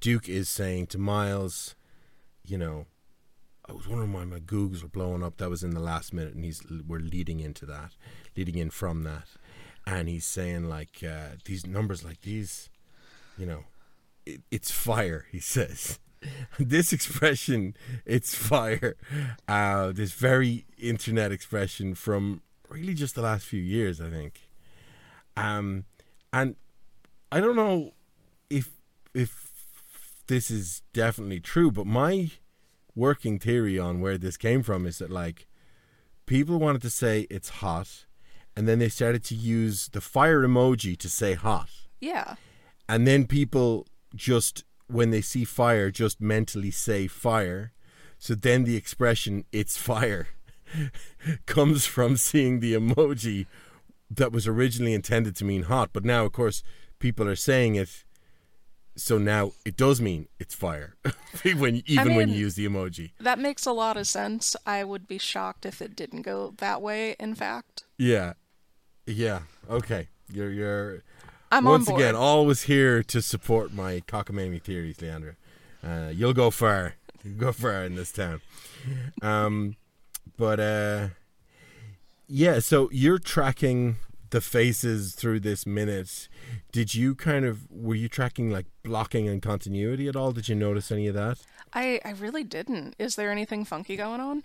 Duke 0.00 0.28
is 0.28 0.48
saying 0.48 0.86
to 0.88 0.98
Miles, 0.98 1.74
you 2.44 2.56
know, 2.58 2.86
I 3.68 3.72
was 3.72 3.88
wondering 3.88 4.12
why 4.12 4.24
my 4.24 4.38
Googs 4.40 4.82
were 4.82 4.88
blowing 4.88 5.22
up. 5.24 5.38
That 5.38 5.50
was 5.50 5.64
in 5.64 5.70
the 5.70 5.80
last 5.80 6.12
minute, 6.12 6.34
and 6.34 6.44
he's 6.44 6.62
we're 6.86 7.00
leading 7.00 7.40
into 7.40 7.66
that, 7.66 7.92
leading 8.36 8.56
in 8.58 8.70
from 8.70 9.02
that, 9.04 9.26
and 9.86 10.08
he's 10.08 10.26
saying 10.26 10.68
like 10.68 11.02
uh, 11.02 11.36
these 11.44 11.66
numbers 11.66 12.04
like 12.04 12.20
these, 12.22 12.68
you 13.36 13.46
know, 13.46 13.64
it, 14.26 14.42
it's 14.50 14.70
fire. 14.70 15.26
He 15.30 15.40
says. 15.40 15.98
This 16.58 16.92
expression, 16.92 17.74
it's 18.04 18.34
fire. 18.34 18.94
Uh, 19.48 19.90
this 19.92 20.12
very 20.12 20.66
internet 20.76 21.32
expression 21.32 21.94
from 21.94 22.42
really 22.68 22.92
just 22.92 23.14
the 23.14 23.22
last 23.22 23.46
few 23.46 23.62
years, 23.62 24.02
I 24.02 24.10
think. 24.10 24.42
Um, 25.34 25.84
and 26.30 26.56
I 27.32 27.40
don't 27.40 27.56
know 27.56 27.92
if 28.50 28.68
if 29.14 29.50
this 30.26 30.50
is 30.50 30.82
definitely 30.92 31.40
true, 31.40 31.70
but 31.70 31.86
my 31.86 32.32
working 32.94 33.38
theory 33.38 33.78
on 33.78 34.00
where 34.02 34.18
this 34.18 34.36
came 34.36 34.62
from 34.62 34.84
is 34.86 34.98
that 34.98 35.10
like 35.10 35.46
people 36.26 36.58
wanted 36.58 36.82
to 36.82 36.90
say 36.90 37.26
it's 37.30 37.48
hot, 37.48 38.04
and 38.54 38.68
then 38.68 38.78
they 38.78 38.90
started 38.90 39.24
to 39.24 39.34
use 39.34 39.88
the 39.88 40.02
fire 40.02 40.42
emoji 40.46 40.98
to 40.98 41.08
say 41.08 41.32
hot, 41.32 41.70
Yeah. 41.98 42.34
and 42.90 43.06
then 43.06 43.26
people 43.26 43.86
just 44.14 44.64
when 44.86 45.10
they 45.10 45.20
see 45.20 45.44
fire 45.44 45.90
just 45.90 46.20
mentally 46.20 46.70
say 46.70 47.06
fire. 47.06 47.72
So 48.18 48.34
then 48.34 48.64
the 48.64 48.76
expression 48.76 49.44
"it's 49.52 49.76
fire" 49.76 50.28
comes 51.46 51.86
from 51.86 52.16
seeing 52.16 52.60
the 52.60 52.74
emoji 52.74 53.46
that 54.10 54.32
was 54.32 54.46
originally 54.46 54.92
intended 54.92 55.36
to 55.36 55.44
mean 55.44 55.62
hot, 55.64 55.90
but 55.92 56.04
now 56.04 56.24
of 56.24 56.32
course 56.32 56.62
people 56.98 57.28
are 57.28 57.36
saying 57.36 57.76
it. 57.76 58.04
So 58.96 59.16
now 59.16 59.52
it 59.64 59.76
does 59.76 60.00
mean 60.00 60.26
it's 60.38 60.54
fire, 60.54 60.96
when 61.56 61.82
even 61.86 62.16
when 62.16 62.28
you 62.28 62.34
use 62.34 62.54
the 62.56 62.66
emoji. 62.66 63.12
That 63.20 63.38
makes 63.38 63.64
a 63.64 63.72
lot 63.72 63.96
of 63.96 64.06
sense. 64.06 64.56
I 64.66 64.84
would 64.84 65.06
be 65.06 65.16
shocked 65.16 65.64
if 65.64 65.80
it 65.80 65.96
didn't 65.96 66.22
go 66.22 66.54
that 66.58 66.82
way, 66.82 67.16
in 67.18 67.34
fact. 67.34 67.84
Yeah, 67.96 68.34
yeah. 69.06 69.40
Okay, 69.70 70.08
you're 70.30 70.50
you're 70.50 71.02
I'm 71.50 71.66
on 71.66 71.72
once 71.72 71.88
board. 71.88 72.00
again 72.00 72.14
always 72.14 72.62
here 72.62 73.02
to 73.04 73.20
support 73.20 73.72
my 73.72 74.00
cockamamie 74.06 74.62
theories, 74.62 74.98
Leandra. 74.98 75.36
Uh, 75.84 76.10
you'll 76.12 76.32
go 76.32 76.50
far. 76.50 76.94
Go 77.36 77.52
far 77.52 77.84
in 77.84 77.96
this 77.96 78.12
town. 78.12 78.40
Um, 79.20 79.76
but 80.36 80.60
uh, 80.60 81.08
yeah. 82.28 82.60
So 82.60 82.88
you're 82.92 83.18
tracking 83.18 83.96
the 84.30 84.40
faces 84.40 85.14
through 85.14 85.40
this 85.40 85.66
minute. 85.66 86.28
Did 86.72 86.94
you 86.94 87.14
kind 87.14 87.44
of 87.44 87.70
were 87.70 87.94
you 87.94 88.08
tracking 88.08 88.50
like 88.50 88.66
blocking 88.82 89.28
and 89.28 89.42
continuity 89.42 90.08
at 90.08 90.16
all? 90.16 90.32
Did 90.32 90.48
you 90.48 90.54
notice 90.54 90.90
any 90.90 91.08
of 91.08 91.14
that? 91.14 91.38
I, 91.72 92.00
I 92.04 92.12
really 92.12 92.44
didn't. 92.44 92.94
Is 92.98 93.16
there 93.16 93.30
anything 93.30 93.64
funky 93.64 93.96
going 93.96 94.20
on? 94.20 94.44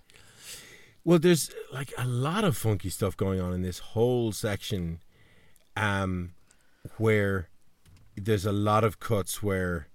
Well, 1.04 1.18
there's 1.18 1.50
like 1.72 1.92
a 1.96 2.06
lot 2.06 2.44
of 2.44 2.56
funky 2.56 2.90
stuff 2.90 3.16
going 3.16 3.40
on 3.40 3.52
in 3.52 3.62
this 3.62 3.78
whole 3.78 4.32
section, 4.32 5.00
um, 5.76 6.32
where 6.96 7.48
there's 8.16 8.46
a 8.46 8.52
lot 8.52 8.84
of 8.84 8.98
cuts 8.98 9.42
where, 9.42 9.88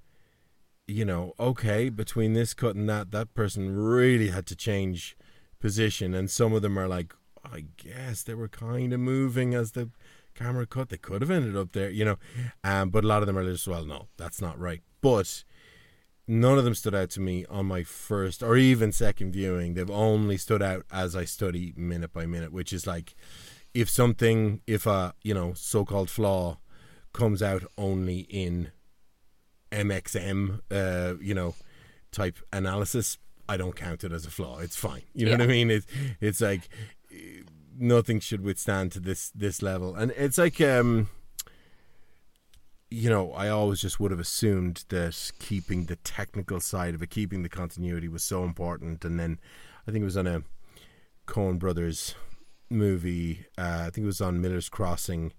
you 0.88 1.06
know, 1.06 1.34
okay, 1.40 1.90
between 1.90 2.34
this 2.34 2.54
cut 2.54 2.76
and 2.76 2.90
that, 2.90 3.12
that 3.12 3.34
person 3.34 3.76
really 3.76 4.30
had 4.30 4.46
to 4.48 4.56
change 4.56 5.18
position, 5.60 6.14
and 6.14 6.30
some 6.30 6.54
of 6.54 6.62
them 6.62 6.78
are 6.78 6.88
like, 6.88 7.14
I 7.44 7.66
guess 7.78 8.24
they 8.24 8.34
were 8.34 8.48
kind 8.48 8.94
of 8.94 9.00
moving 9.00 9.54
as 9.54 9.72
the 9.72 9.90
camera 10.36 10.66
cut. 10.66 10.90
They 10.90 10.98
could 10.98 11.22
have 11.22 11.32
ended 11.32 11.58
up 11.58 11.72
there, 11.72 11.90
you 11.90 12.06
know, 12.06 12.18
um, 12.64 12.90
but 12.90 13.04
a 13.04 13.08
lot 13.08 13.24
of 13.24 13.28
them 13.28 13.38
are 13.38 13.44
just, 13.44 13.68
well, 13.68 13.86
no, 13.86 14.08
that's 14.18 14.42
not 14.42 14.60
right. 14.60 14.82
But 15.02 15.44
none 16.28 16.58
of 16.58 16.64
them 16.64 16.76
stood 16.76 16.96
out 16.96 17.10
to 17.12 17.20
me 17.20 17.46
on 17.48 17.66
my 17.66 17.84
first 17.84 18.44
or 18.44 18.56
even 18.56 18.92
second 18.92 19.34
viewing. 19.34 19.74
They've 19.74 19.90
only 19.90 20.38
stood 20.38 20.62
out 20.62 20.86
as 20.92 21.16
I 21.16 21.26
study 21.26 21.74
minute 21.76 22.14
by 22.14 22.26
minute, 22.26 22.54
which 22.54 22.72
is 22.72 22.88
like 22.88 23.16
if 23.74 23.90
something, 23.90 24.62
if 24.68 24.86
a 24.86 25.14
you 25.24 25.34
know 25.34 25.54
so-called 25.54 26.10
flaw 26.10 26.60
comes 27.14 27.42
out 27.42 27.64
only 27.78 28.20
in 28.22 28.72
MXM, 29.72 30.60
uh, 30.72 31.16
you 31.22 31.34
know, 31.34 31.56
type 32.12 32.38
analysis, 32.52 33.18
I 33.48 33.58
don't 33.58 33.76
count 33.76 34.04
it 34.04 34.12
as 34.12 34.26
a 34.26 34.30
flaw. 34.30 34.60
It's 34.60 34.76
fine. 34.76 35.04
You 35.14 35.26
know 35.26 35.34
what 35.34 35.42
I 35.42 35.48
mean? 35.48 35.70
It's 35.70 35.86
it's 36.20 36.42
like 36.42 36.70
eh, 37.12 37.44
nothing 37.78 38.20
should 38.20 38.42
withstand 38.42 38.92
to 38.94 39.00
this 39.00 39.30
this 39.32 39.62
level, 39.62 39.96
and 39.96 40.12
it's 40.12 40.38
like 40.38 40.62
um 40.62 41.10
you 42.94 43.10
know, 43.10 43.32
I 43.32 43.48
always 43.48 43.80
just 43.80 44.02
would 44.02 44.12
have 44.12 44.20
assumed 44.20 44.84
that 44.90 45.32
keeping 45.40 45.86
the 45.86 45.96
technical 45.96 46.60
side 46.60 46.94
of 46.94 47.02
it, 47.02 47.10
keeping 47.10 47.42
the 47.42 47.50
continuity 47.50 48.10
was 48.10 48.22
so 48.22 48.44
important. 48.44 49.06
And 49.06 49.18
then 49.18 49.40
I 49.88 49.92
think 49.92 50.02
it 50.02 50.06
was 50.06 50.18
on 50.18 50.28
a 50.28 50.44
Coen 51.26 51.58
Brothers 51.58 52.16
movie, 52.70 53.46
uh, 53.58 53.86
I 53.88 53.90
think 53.92 54.04
it 54.04 54.08
was 54.08 54.20
on 54.20 54.42
Miller's 54.42 54.68
Crossing. 54.68 55.32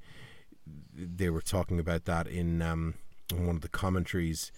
They 0.94 1.30
were 1.30 1.40
talking 1.40 1.78
about 1.78 2.04
that 2.04 2.26
in, 2.26 2.62
um, 2.62 2.94
one 3.32 3.56
of 3.56 3.62
the 3.62 3.68
commentaries. 3.68 4.52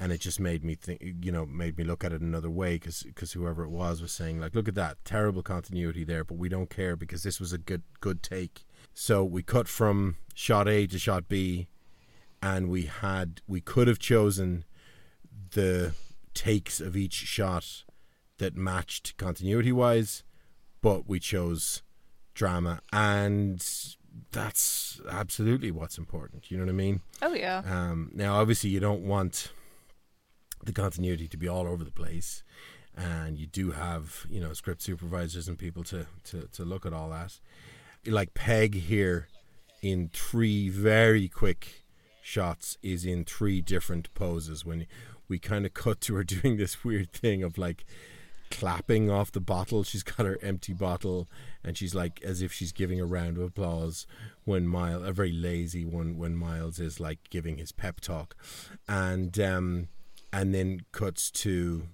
And 0.00 0.12
it 0.12 0.20
just 0.20 0.38
made 0.38 0.62
me 0.62 0.76
think, 0.76 1.02
you 1.02 1.32
know, 1.32 1.44
made 1.44 1.76
me 1.76 1.82
look 1.82 2.04
at 2.04 2.12
it 2.12 2.20
another 2.20 2.50
way 2.50 2.74
because 2.74 3.32
whoever 3.32 3.64
it 3.64 3.70
was 3.70 4.00
was 4.00 4.12
saying, 4.12 4.38
like, 4.38 4.54
look 4.54 4.68
at 4.68 4.76
that 4.76 5.04
terrible 5.04 5.42
continuity 5.42 6.04
there, 6.04 6.22
but 6.22 6.38
we 6.38 6.48
don't 6.48 6.70
care 6.70 6.94
because 6.94 7.24
this 7.24 7.40
was 7.40 7.52
a 7.52 7.58
good 7.58 7.82
good 8.00 8.22
take. 8.22 8.64
So 8.94 9.24
we 9.24 9.42
cut 9.42 9.66
from 9.66 10.14
shot 10.34 10.68
A 10.68 10.86
to 10.86 11.00
shot 11.00 11.28
B, 11.28 11.66
and 12.40 12.68
we 12.68 12.82
had 12.82 13.40
we 13.48 13.60
could 13.60 13.88
have 13.88 13.98
chosen 13.98 14.64
the 15.50 15.94
takes 16.32 16.80
of 16.80 16.96
each 16.96 17.14
shot 17.14 17.82
that 18.38 18.56
matched 18.56 19.16
continuity 19.16 19.72
wise 19.72 20.22
but 20.80 21.08
we 21.08 21.18
chose 21.18 21.82
drama 22.34 22.80
and 22.92 23.96
that's 24.32 25.00
absolutely 25.10 25.70
what's 25.70 25.98
important 25.98 26.50
you 26.50 26.56
know 26.56 26.64
what 26.64 26.70
i 26.70 26.74
mean 26.74 27.00
Oh, 27.22 27.34
yeah. 27.34 27.62
um, 27.68 28.10
now 28.14 28.36
obviously 28.40 28.70
you 28.70 28.80
don't 28.80 29.02
want 29.02 29.52
the 30.64 30.72
continuity 30.72 31.28
to 31.28 31.36
be 31.36 31.48
all 31.48 31.66
over 31.66 31.84
the 31.84 31.90
place 31.90 32.42
and 32.96 33.38
you 33.38 33.46
do 33.46 33.70
have 33.72 34.26
you 34.28 34.40
know 34.40 34.52
script 34.52 34.82
supervisors 34.82 35.46
and 35.48 35.58
people 35.58 35.84
to 35.84 36.06
to, 36.24 36.48
to 36.52 36.64
look 36.64 36.84
at 36.84 36.92
all 36.92 37.10
that 37.10 37.38
like 38.06 38.34
peg 38.34 38.74
here 38.74 39.28
in 39.82 40.10
three 40.12 40.68
very 40.68 41.28
quick 41.28 41.84
shots 42.22 42.76
is 42.82 43.04
in 43.04 43.24
three 43.24 43.60
different 43.60 44.12
poses 44.14 44.64
when 44.64 44.86
we 45.28 45.38
kind 45.38 45.64
of 45.64 45.72
cut 45.74 46.00
to 46.00 46.14
her 46.14 46.24
doing 46.36 46.56
this 46.56 46.82
weird 46.84 47.12
thing 47.12 47.42
of 47.42 47.56
like 47.56 47.84
clapping 48.50 49.10
off 49.10 49.32
the 49.32 49.40
bottle 49.40 49.82
she's 49.82 50.02
got 50.02 50.26
her 50.26 50.38
empty 50.42 50.72
bottle 50.72 51.28
and 51.64 51.76
she's 51.76 51.94
like 51.94 52.20
as 52.22 52.42
if 52.42 52.52
she's 52.52 52.72
giving 52.72 53.00
a 53.00 53.06
round 53.06 53.36
of 53.36 53.42
applause 53.42 54.06
when 54.44 54.66
miles 54.66 55.02
a 55.06 55.12
very 55.12 55.32
lazy 55.32 55.84
one 55.84 56.16
when 56.16 56.34
miles 56.34 56.78
is 56.78 57.00
like 57.00 57.18
giving 57.30 57.58
his 57.58 57.72
pep 57.72 58.00
talk 58.00 58.36
and 58.88 59.38
um 59.40 59.88
and 60.32 60.54
then 60.54 60.80
cuts 60.92 61.30
to 61.30 61.84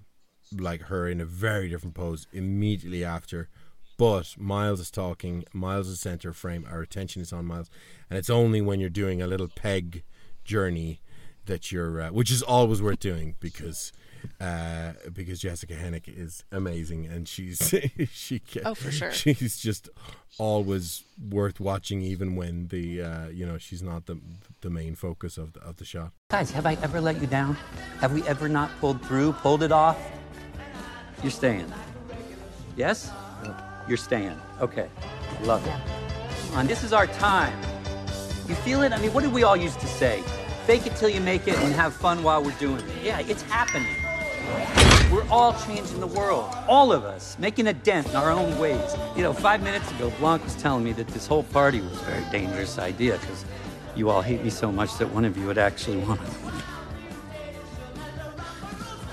like 0.57 0.83
her 0.83 1.07
in 1.07 1.19
a 1.19 1.25
very 1.25 1.69
different 1.69 1.95
pose 1.95 2.27
immediately 2.31 3.03
after 3.03 3.49
but 3.97 4.35
Miles 4.37 4.79
is 4.79 4.91
talking. 4.91 5.45
Miles 5.53 5.87
is 5.87 5.99
center 5.99 6.33
frame. 6.33 6.65
Our 6.69 6.81
attention 6.81 7.21
is 7.21 7.31
on 7.31 7.45
Miles, 7.45 7.69
and 8.09 8.19
it's 8.19 8.29
only 8.29 8.61
when 8.61 8.79
you're 8.79 8.89
doing 8.89 9.21
a 9.21 9.27
little 9.27 9.47
peg 9.47 10.03
journey 10.43 11.01
that 11.45 11.71
you're, 11.71 12.01
uh, 12.01 12.09
which 12.09 12.31
is 12.31 12.41
always 12.41 12.81
worth 12.81 12.99
doing 12.99 13.35
because 13.39 13.93
uh, 14.39 14.93
because 15.13 15.39
Jessica 15.39 15.73
Henwick 15.73 16.07
is 16.07 16.43
amazing, 16.51 17.05
and 17.05 17.27
she's 17.27 17.73
she 18.11 18.39
ca- 18.39 18.61
Oh, 18.65 18.75
for 18.75 18.91
sure. 18.91 19.11
she's 19.11 19.57
just 19.57 19.89
always 20.37 21.03
worth 21.29 21.59
watching, 21.59 22.01
even 22.01 22.35
when 22.35 22.67
the 22.67 23.01
uh, 23.01 23.27
you 23.29 23.45
know 23.45 23.57
she's 23.57 23.81
not 23.83 24.05
the 24.05 24.19
the 24.61 24.69
main 24.69 24.95
focus 24.95 25.37
of 25.37 25.53
the, 25.53 25.59
of 25.61 25.77
the 25.77 25.85
shot. 25.85 26.11
Guys, 26.29 26.51
have 26.51 26.65
I 26.65 26.77
ever 26.81 26.99
let 27.01 27.21
you 27.21 27.27
down? 27.27 27.55
Have 27.99 28.13
we 28.13 28.23
ever 28.27 28.49
not 28.49 28.69
pulled 28.79 29.01
through, 29.05 29.33
pulled 29.33 29.63
it 29.63 29.71
off? 29.71 29.97
You're 31.21 31.31
staying. 31.31 31.71
Yes? 32.75 33.09
You're 33.87 33.97
staying. 33.97 34.39
Okay. 34.59 34.89
Love 35.43 35.65
it. 35.65 36.49
Come 36.49 36.57
on, 36.59 36.67
this 36.67 36.83
is 36.83 36.91
our 36.93 37.07
time. 37.07 37.57
You 38.47 38.55
feel 38.55 38.81
it? 38.83 38.91
I 38.91 38.97
mean, 38.99 39.13
what 39.13 39.23
did 39.23 39.31
we 39.33 39.43
all 39.43 39.55
used 39.57 39.79
to 39.79 39.87
say? 39.87 40.21
Fake 40.65 40.85
it 40.87 40.95
till 40.95 41.09
you 41.09 41.21
make 41.21 41.47
it 41.47 41.57
and 41.59 41.73
have 41.73 41.93
fun 41.93 42.23
while 42.23 42.43
we're 42.43 42.51
doing 42.59 42.79
it. 42.79 43.03
Yeah, 43.03 43.19
it's 43.21 43.43
happening. 43.43 43.87
We're 45.11 45.27
all 45.29 45.53
changing 45.65 45.99
the 45.99 46.07
world. 46.07 46.53
All 46.67 46.91
of 46.91 47.03
us, 47.03 47.37
making 47.39 47.67
a 47.67 47.73
dent 47.73 48.07
in 48.09 48.15
our 48.15 48.31
own 48.31 48.57
ways. 48.59 48.95
You 49.15 49.23
know, 49.23 49.33
five 49.33 49.61
minutes 49.63 49.89
ago, 49.91 50.11
Blanc 50.19 50.43
was 50.43 50.55
telling 50.55 50.83
me 50.83 50.91
that 50.93 51.07
this 51.07 51.27
whole 51.27 51.43
party 51.43 51.79
was 51.81 51.93
a 51.93 52.03
very 52.05 52.23
dangerous 52.31 52.77
idea 52.79 53.17
because 53.19 53.45
you 53.95 54.09
all 54.09 54.21
hate 54.21 54.43
me 54.43 54.49
so 54.49 54.71
much 54.71 54.97
that 54.97 55.09
one 55.11 55.23
of 55.25 55.37
you 55.37 55.45
would 55.47 55.57
actually 55.57 55.97
want 56.05 56.19
to. 56.21 56.31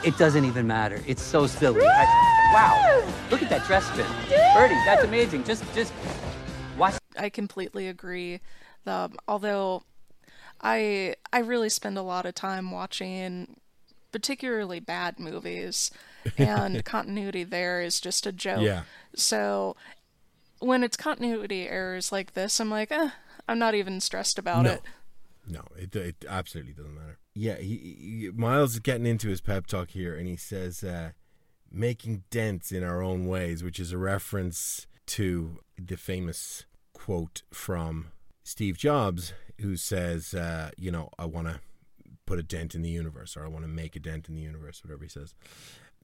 It 0.05 0.17
doesn't 0.19 0.45
even 0.45 0.67
matter. 0.67 1.01
It's 1.07 1.23
so 1.23 1.47
silly. 1.47 1.83
I- 1.87 2.29
Wow. 2.53 3.03
Look 3.31 3.43
at 3.43 3.49
that 3.49 3.67
dress 3.67 3.87
spin. 3.87 4.05
Birdie, 4.55 4.75
that's 4.85 5.05
amazing. 5.05 5.45
Just, 5.45 5.65
just 5.75 5.91
watch. 6.77 6.97
I 7.19 7.31
completely 7.31 7.89
agree. 7.89 8.41
Although 9.27 9.85
I 10.61 11.15
I 11.33 11.39
really 11.39 11.71
spend 11.71 11.97
a 11.97 12.03
lot 12.03 12.27
of 12.27 12.35
time 12.35 12.71
watching 12.71 13.57
particularly 14.13 14.79
bad 14.81 15.19
movies 15.19 15.91
and 16.39 16.85
continuity 16.85 17.45
there 17.45 17.81
is 17.83 18.01
just 18.01 18.27
a 18.27 18.33
joke. 18.33 18.63
Yeah. 18.63 18.83
So 19.17 19.77
when 20.61 20.85
it's 20.85 20.97
continuity 20.97 21.69
errors 21.69 22.13
like 22.13 22.35
this, 22.35 22.61
I'm 22.61 22.71
like, 22.71 22.93
eh, 22.93 23.11
I'm 23.49 23.59
not 23.59 23.75
even 23.75 24.01
stressed 24.01 24.39
about 24.39 24.63
No. 24.65 24.73
it. 24.73 24.83
No, 25.45 25.63
it 25.77 25.97
it 25.97 26.25
absolutely 26.29 26.73
doesn't 26.73 26.95
matter. 26.95 27.19
Yeah, 27.35 27.57
he, 27.57 27.77
he 28.23 28.31
Miles 28.33 28.75
is 28.75 28.79
getting 28.79 29.07
into 29.07 29.29
his 29.29 29.41
pep 29.41 29.67
talk 29.67 29.91
here, 29.91 30.15
and 30.15 30.29
he 30.29 30.37
says, 30.37 30.85
uh, 30.85 31.11
"Making 31.69 32.23
dents 32.31 32.71
in 32.71 32.85
our 32.85 33.03
own 33.03 33.27
ways," 33.27 33.65
which 33.65 33.81
is 33.81 33.91
a 33.91 33.99
reference 33.99 34.87
to 35.07 35.59
the 35.77 35.97
famous 35.97 36.65
quote 36.93 37.43
from 37.53 38.13
Steve 38.45 38.79
Jobs, 38.79 39.33
who 39.61 39.77
says, 39.77 40.33
uh, 40.33 40.71
"You 40.79 40.93
know, 40.93 41.09
I 41.19 41.25
want 41.25 41.49
to 41.49 41.59
put 42.27 42.39
a 42.39 42.43
dent 42.43 42.75
in 42.75 42.83
the 42.83 42.91
universe, 42.91 43.37
or 43.37 43.45
I 43.45 43.49
want 43.49 43.65
to 43.65 43.69
make 43.69 43.97
a 43.97 44.01
dent 44.01 44.29
in 44.29 44.35
the 44.35 44.43
universe," 44.43 44.83
whatever 44.85 45.05
he 45.05 45.09
says. 45.09 45.35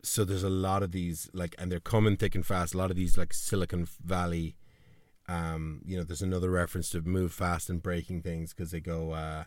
So 0.02 0.24
there's 0.24 0.44
a 0.44 0.50
lot 0.50 0.82
of 0.82 0.92
these, 0.92 1.28
like, 1.32 1.56
and 1.58 1.72
they're 1.72 1.80
coming 1.80 2.16
thick 2.16 2.34
and 2.34 2.46
fast. 2.46 2.72
A 2.74 2.78
lot 2.78 2.90
of 2.90 2.96
these, 2.96 3.18
like, 3.18 3.34
Silicon 3.34 3.88
Valley 4.04 4.54
um, 5.28 5.82
you 5.84 5.96
know, 5.96 6.02
there's 6.02 6.22
another 6.22 6.50
reference 6.50 6.88
to 6.90 7.02
move 7.02 7.32
fast 7.32 7.68
and 7.68 7.82
breaking 7.82 8.22
things 8.22 8.54
because 8.54 8.70
they 8.70 8.80
go, 8.80 9.12
uh, 9.12 9.44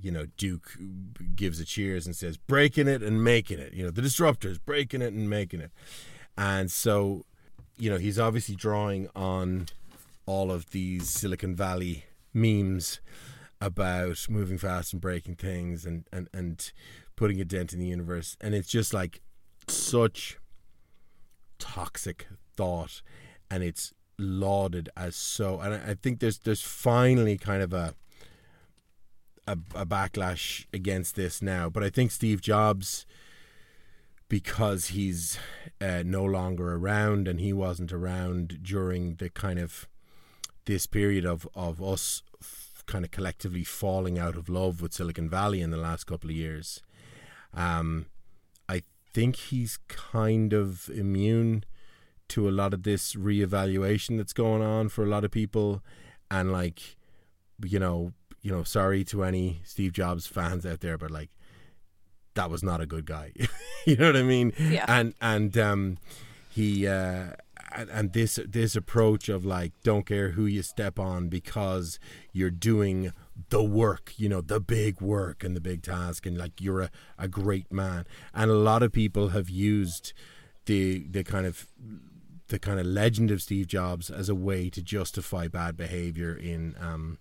you 0.00 0.12
know, 0.12 0.26
Duke 0.36 0.78
gives 1.34 1.58
a 1.58 1.64
cheers 1.64 2.06
and 2.06 2.14
says, 2.14 2.36
breaking 2.36 2.86
it 2.86 3.02
and 3.02 3.22
making 3.22 3.58
it. 3.58 3.74
You 3.74 3.84
know, 3.84 3.90
the 3.90 4.00
disruptors, 4.00 4.58
breaking 4.64 5.02
it 5.02 5.12
and 5.12 5.28
making 5.28 5.60
it. 5.60 5.72
And 6.36 6.70
so, 6.70 7.24
you 7.76 7.90
know, 7.90 7.98
he's 7.98 8.18
obviously 8.18 8.54
drawing 8.54 9.08
on 9.16 9.66
all 10.24 10.52
of 10.52 10.70
these 10.70 11.10
Silicon 11.10 11.56
Valley 11.56 12.04
memes 12.32 13.00
about 13.60 14.26
moving 14.28 14.58
fast 14.58 14.92
and 14.92 15.02
breaking 15.02 15.34
things 15.34 15.84
and, 15.84 16.04
and, 16.12 16.28
and 16.32 16.72
putting 17.16 17.40
a 17.40 17.44
dent 17.44 17.72
in 17.72 17.78
the 17.78 17.86
universe. 17.86 18.36
And 18.40 18.54
it's 18.54 18.68
just 18.68 18.94
like 18.94 19.20
such 19.66 20.38
toxic 21.58 22.26
thought. 22.56 23.02
And 23.50 23.62
it's 23.62 23.92
lauded 24.18 24.88
as 24.96 25.14
so 25.14 25.60
and 25.60 25.74
I 25.74 25.90
I 25.90 25.94
think 25.94 26.18
there's 26.18 26.38
there's 26.38 26.62
finally 26.62 27.38
kind 27.38 27.62
of 27.62 27.72
a, 27.72 27.94
a 29.46 29.52
a 29.74 29.86
backlash 29.86 30.66
against 30.72 31.14
this 31.14 31.40
now 31.40 31.70
but 31.70 31.84
I 31.84 31.90
think 31.90 32.10
Steve 32.10 32.40
Jobs 32.40 33.06
because 34.28 34.88
he's 34.88 35.38
uh, 35.80 36.02
no 36.04 36.24
longer 36.24 36.74
around 36.74 37.28
and 37.28 37.40
he 37.40 37.52
wasn't 37.52 37.92
around 37.92 38.58
during 38.62 39.14
the 39.14 39.30
kind 39.30 39.58
of 39.58 39.88
this 40.64 40.86
period 40.86 41.24
of 41.24 41.48
of 41.54 41.80
us 41.80 42.22
kind 42.88 43.04
of 43.04 43.12
collectively 43.12 43.62
falling 43.62 44.18
out 44.18 44.36
of 44.36 44.48
love 44.48 44.82
with 44.82 44.92
Silicon 44.92 45.28
Valley 45.30 45.60
in 45.60 45.70
the 45.70 45.76
last 45.88 46.04
couple 46.04 46.30
of 46.30 46.36
years. 46.36 46.82
Um 47.54 48.06
I 48.68 48.82
think 49.14 49.36
he's 49.36 49.78
kind 49.88 50.52
of 50.52 50.90
immune 50.90 51.64
to 52.28 52.48
a 52.48 52.52
lot 52.60 52.74
of 52.74 52.82
this 52.82 53.14
reevaluation 53.14 54.18
that's 54.18 54.34
going 54.34 54.62
on 54.62 54.88
for 54.90 55.02
a 55.04 55.08
lot 55.08 55.24
of 55.24 55.30
people. 55.30 55.82
And 56.30 56.50
like 56.52 56.96
you 57.64 57.78
know 57.78 58.12
you 58.42 58.50
know 58.52 58.64
sorry 58.64 59.04
to 59.04 59.22
any 59.24 59.60
Steve 59.64 59.92
Jobs 59.92 60.26
fans 60.26 60.64
out 60.66 60.80
there 60.80 60.98
but 60.98 61.10
like 61.10 61.30
that 62.34 62.50
was 62.50 62.62
not 62.62 62.80
a 62.80 62.86
good 62.86 63.06
guy. 63.06 63.32
You 63.86 63.96
know 63.96 64.06
what 64.08 64.16
I 64.16 64.22
mean? 64.22 64.52
Yeah. 64.58 64.84
and 64.88 65.14
and 65.22 65.56
um 65.56 65.98
he 66.50 66.86
uh 66.86 67.30
and, 67.74 67.90
and 67.90 68.12
this 68.12 68.38
this 68.46 68.76
approach 68.76 69.28
of 69.28 69.44
like 69.44 69.72
don't 69.82 70.06
care 70.06 70.30
who 70.30 70.46
you 70.46 70.62
step 70.62 70.98
on 70.98 71.28
because 71.28 71.98
you're 72.32 72.50
doing 72.50 73.12
the 73.50 73.62
work 73.62 74.12
you 74.16 74.28
know 74.28 74.40
the 74.40 74.60
big 74.60 75.00
work 75.00 75.44
and 75.44 75.54
the 75.54 75.60
big 75.60 75.82
task 75.82 76.26
and 76.26 76.36
like 76.36 76.60
you're 76.60 76.82
a, 76.82 76.90
a 77.18 77.28
great 77.28 77.72
man 77.72 78.04
and 78.34 78.50
a 78.50 78.54
lot 78.54 78.82
of 78.82 78.92
people 78.92 79.28
have 79.28 79.48
used 79.48 80.12
the 80.66 81.06
the 81.10 81.24
kind 81.24 81.46
of 81.46 81.66
the 82.48 82.58
kind 82.58 82.80
of 82.80 82.86
legend 82.86 83.30
of 83.30 83.42
Steve 83.42 83.66
Jobs 83.66 84.10
as 84.10 84.28
a 84.28 84.34
way 84.34 84.70
to 84.70 84.82
justify 84.82 85.48
bad 85.48 85.76
behavior 85.76 86.34
in 86.34 86.74
um, 86.80 87.18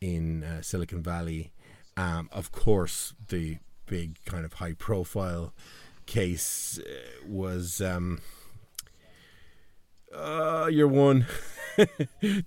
in 0.00 0.44
uh, 0.44 0.62
Silicon 0.62 1.02
Valley. 1.02 1.52
Um, 1.96 2.28
of 2.32 2.52
course, 2.52 3.14
the 3.28 3.58
big 3.86 4.18
kind 4.24 4.44
of 4.44 4.54
high 4.54 4.72
profile 4.72 5.52
case 6.06 6.78
uh, 6.78 7.26
was 7.26 7.80
um, 7.80 8.20
uh, 10.16 10.68
your 10.70 10.88
one 10.88 11.26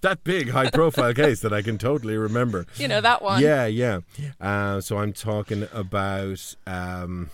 that 0.02 0.20
big 0.24 0.50
high 0.50 0.70
profile 0.72 1.14
case 1.14 1.42
that 1.42 1.54
I 1.54 1.62
can 1.62 1.78
totally 1.78 2.18
remember. 2.18 2.66
You 2.78 2.88
know 2.88 3.02
that 3.02 3.22
one. 3.22 3.42
Yeah, 3.42 3.66
yeah. 3.68 4.00
Uh, 4.42 4.82
so 4.82 4.98
I'm 4.98 5.14
talking 5.14 5.68
about 5.74 6.56
um, 6.66 7.30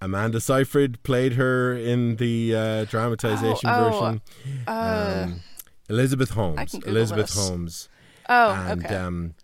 Amanda 0.00 0.40
Seyfried 0.40 1.02
played 1.02 1.34
her 1.34 1.74
in 1.76 2.16
the 2.16 2.54
uh, 2.54 2.84
dramatization 2.84 3.68
Oh, 3.68 3.86
oh, 3.86 3.90
version. 4.00 4.20
Uh, 4.66 5.22
Um, 5.26 5.40
Elizabeth 5.88 6.30
Holmes. 6.30 6.74
Elizabeth 6.86 7.26
this. 7.34 7.48
Holmes. 7.48 7.88
oh, 8.28 8.50
and 8.52 8.84
okay. 8.84 8.94
um, 8.94 9.34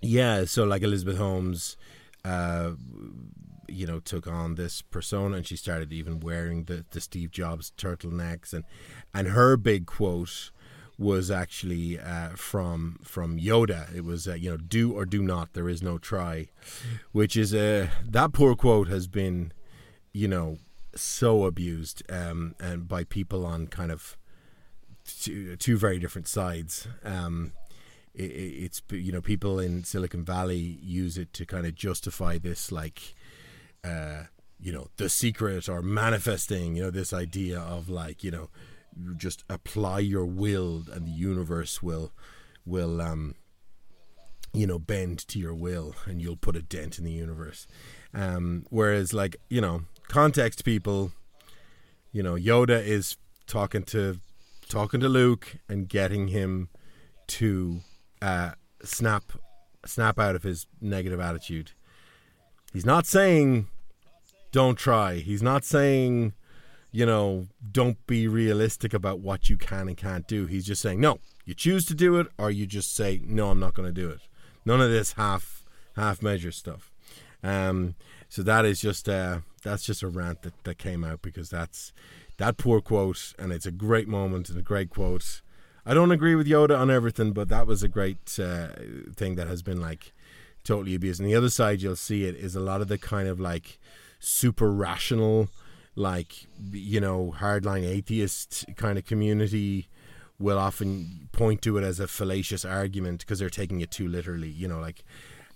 yeah, 0.00 0.44
so 0.44 0.64
like 0.64 0.82
Elizabeth 0.82 1.18
Holmes, 1.18 1.76
uh, 2.24 2.72
you 3.68 3.86
know, 3.86 4.00
took 4.00 4.26
on 4.26 4.54
this 4.54 4.82
persona, 4.82 5.36
and 5.36 5.46
she 5.46 5.56
started 5.56 5.92
even 5.92 6.20
wearing 6.20 6.64
the, 6.64 6.84
the 6.90 7.00
Steve 7.00 7.30
Jobs 7.30 7.72
turtlenecks, 7.76 8.52
and 8.52 8.64
and 9.14 9.28
her 9.28 9.56
big 9.56 9.86
quote 9.86 10.50
was 10.98 11.30
actually 11.30 11.98
uh, 11.98 12.30
from 12.30 12.98
from 13.02 13.38
Yoda. 13.38 13.94
It 13.94 14.04
was 14.04 14.26
uh, 14.26 14.34
you 14.34 14.50
know, 14.50 14.56
do 14.56 14.92
or 14.92 15.04
do 15.04 15.22
not. 15.22 15.52
There 15.52 15.68
is 15.68 15.82
no 15.82 15.98
try, 15.98 16.48
which 17.12 17.36
is 17.36 17.54
a 17.54 17.90
that 18.04 18.32
poor 18.32 18.54
quote 18.54 18.88
has 18.88 19.06
been, 19.06 19.52
you 20.12 20.28
know, 20.28 20.58
so 20.94 21.44
abused 21.44 22.02
um, 22.10 22.54
and 22.58 22.88
by 22.88 23.04
people 23.04 23.44
on 23.44 23.66
kind 23.66 23.92
of 23.92 24.16
two, 25.04 25.56
two 25.56 25.76
very 25.76 25.98
different 25.98 26.28
sides. 26.28 26.88
Um, 27.04 27.52
it's 28.18 28.80
you 28.90 29.12
know 29.12 29.20
people 29.20 29.60
in 29.60 29.84
Silicon 29.84 30.24
Valley 30.24 30.78
use 30.82 31.18
it 31.18 31.34
to 31.34 31.44
kind 31.44 31.66
of 31.66 31.74
justify 31.74 32.38
this 32.38 32.72
like 32.72 33.14
uh, 33.86 34.24
you 34.58 34.72
know 34.72 34.88
the 34.96 35.08
secret 35.08 35.68
or 35.68 35.82
manifesting 35.82 36.76
you 36.76 36.82
know 36.82 36.90
this 36.90 37.12
idea 37.12 37.58
of 37.58 37.88
like 37.88 38.24
you 38.24 38.30
know 38.30 38.48
you 38.98 39.14
just 39.14 39.44
apply 39.48 39.98
your 39.98 40.24
will 40.24 40.84
and 40.92 41.06
the 41.06 41.10
universe 41.10 41.82
will 41.82 42.12
will 42.64 43.00
um 43.00 43.34
you 44.52 44.66
know 44.66 44.78
bend 44.78 45.18
to 45.28 45.38
your 45.38 45.54
will 45.54 45.94
and 46.06 46.22
you'll 46.22 46.36
put 46.36 46.56
a 46.56 46.62
dent 46.62 46.98
in 46.98 47.04
the 47.04 47.12
universe 47.12 47.66
um 48.14 48.64
whereas 48.70 49.12
like 49.12 49.36
you 49.50 49.60
know 49.60 49.82
context 50.08 50.64
people 50.64 51.12
you 52.12 52.22
know 52.22 52.34
Yoda 52.34 52.82
is 52.82 53.16
talking 53.46 53.82
to 53.84 54.18
talking 54.68 55.00
to 55.00 55.08
Luke 55.08 55.56
and 55.68 55.88
getting 55.88 56.28
him 56.28 56.68
to 57.28 57.80
uh, 58.22 58.52
snap 58.82 59.32
snap 59.84 60.18
out 60.18 60.34
of 60.34 60.42
his 60.42 60.66
negative 60.80 61.20
attitude. 61.20 61.72
He's 62.72 62.86
not 62.86 63.06
saying 63.06 63.68
don't 64.52 64.76
try. 64.76 65.16
He's 65.16 65.42
not 65.42 65.64
saying 65.64 66.34
you 66.92 67.04
know 67.04 67.46
don't 67.72 68.04
be 68.06 68.26
realistic 68.26 68.94
about 68.94 69.20
what 69.20 69.50
you 69.50 69.56
can 69.56 69.88
and 69.88 69.96
can't 69.96 70.26
do. 70.26 70.46
He's 70.46 70.66
just 70.66 70.82
saying 70.82 71.00
no. 71.00 71.18
You 71.44 71.54
choose 71.54 71.84
to 71.86 71.94
do 71.94 72.16
it, 72.16 72.26
or 72.38 72.50
you 72.50 72.66
just 72.66 72.94
say 72.94 73.20
no. 73.24 73.50
I'm 73.50 73.60
not 73.60 73.74
going 73.74 73.86
to 73.86 74.00
do 74.00 74.10
it. 74.10 74.20
None 74.64 74.80
of 74.80 74.90
this 74.90 75.12
half 75.12 75.64
half 75.94 76.22
measure 76.22 76.52
stuff. 76.52 76.92
Um, 77.42 77.94
so 78.28 78.42
that 78.42 78.64
is 78.64 78.80
just 78.80 79.08
uh, 79.08 79.40
that's 79.62 79.84
just 79.84 80.02
a 80.02 80.08
rant 80.08 80.42
that, 80.42 80.64
that 80.64 80.78
came 80.78 81.04
out 81.04 81.22
because 81.22 81.50
that's 81.50 81.92
that 82.38 82.56
poor 82.56 82.80
quote, 82.80 83.34
and 83.38 83.52
it's 83.52 83.66
a 83.66 83.70
great 83.70 84.08
moment 84.08 84.48
and 84.48 84.58
a 84.58 84.62
great 84.62 84.90
quote. 84.90 85.42
I 85.84 85.94
don't 85.94 86.10
agree 86.10 86.34
with 86.34 86.48
Yoda 86.48 86.76
on 86.76 86.90
everything, 86.90 87.32
but 87.32 87.48
that 87.48 87.66
was 87.66 87.82
a 87.82 87.88
great 87.88 88.38
uh, 88.40 88.68
thing 89.14 89.36
that 89.36 89.46
has 89.46 89.62
been 89.62 89.80
like 89.80 90.12
totally 90.64 90.94
abused. 90.94 91.20
And 91.20 91.28
the 91.28 91.36
other 91.36 91.48
side, 91.50 91.80
you'll 91.80 91.94
see 91.94 92.24
it 92.24 92.34
is 92.34 92.56
a 92.56 92.60
lot 92.60 92.80
of 92.80 92.88
the 92.88 92.98
kind 92.98 93.28
of 93.28 93.38
like 93.38 93.78
super 94.18 94.70
rational, 94.72 95.48
like 95.94 96.46
you 96.72 97.00
know, 97.00 97.34
hardline 97.38 97.84
atheist 97.86 98.64
kind 98.76 98.98
of 98.98 99.04
community 99.04 99.88
will 100.38 100.58
often 100.58 101.28
point 101.32 101.62
to 101.62 101.78
it 101.78 101.82
as 101.84 101.98
a 101.98 102.06
fallacious 102.06 102.64
argument 102.64 103.20
because 103.20 103.38
they're 103.38 103.48
taking 103.48 103.80
it 103.80 103.90
too 103.90 104.06
literally. 104.06 104.50
You 104.50 104.68
know, 104.68 104.78
like 104.78 105.02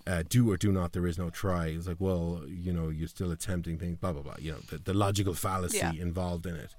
uh, 0.07 0.23
do 0.27 0.49
or 0.49 0.57
do 0.57 0.71
not, 0.71 0.93
there 0.93 1.05
is 1.05 1.19
no 1.19 1.29
try. 1.29 1.67
It's 1.67 1.87
like, 1.87 1.97
well, 1.99 2.41
you 2.47 2.73
know, 2.73 2.89
you're 2.89 3.07
still 3.07 3.31
attempting 3.31 3.77
things, 3.77 3.97
blah 3.97 4.13
blah 4.13 4.23
blah. 4.23 4.35
You 4.39 4.53
know, 4.53 4.59
the, 4.69 4.77
the 4.79 4.93
logical 4.93 5.33
fallacy 5.35 5.77
Yeah. 5.77 5.91
involved 5.91 6.45
in 6.47 6.55
it, 6.55 6.73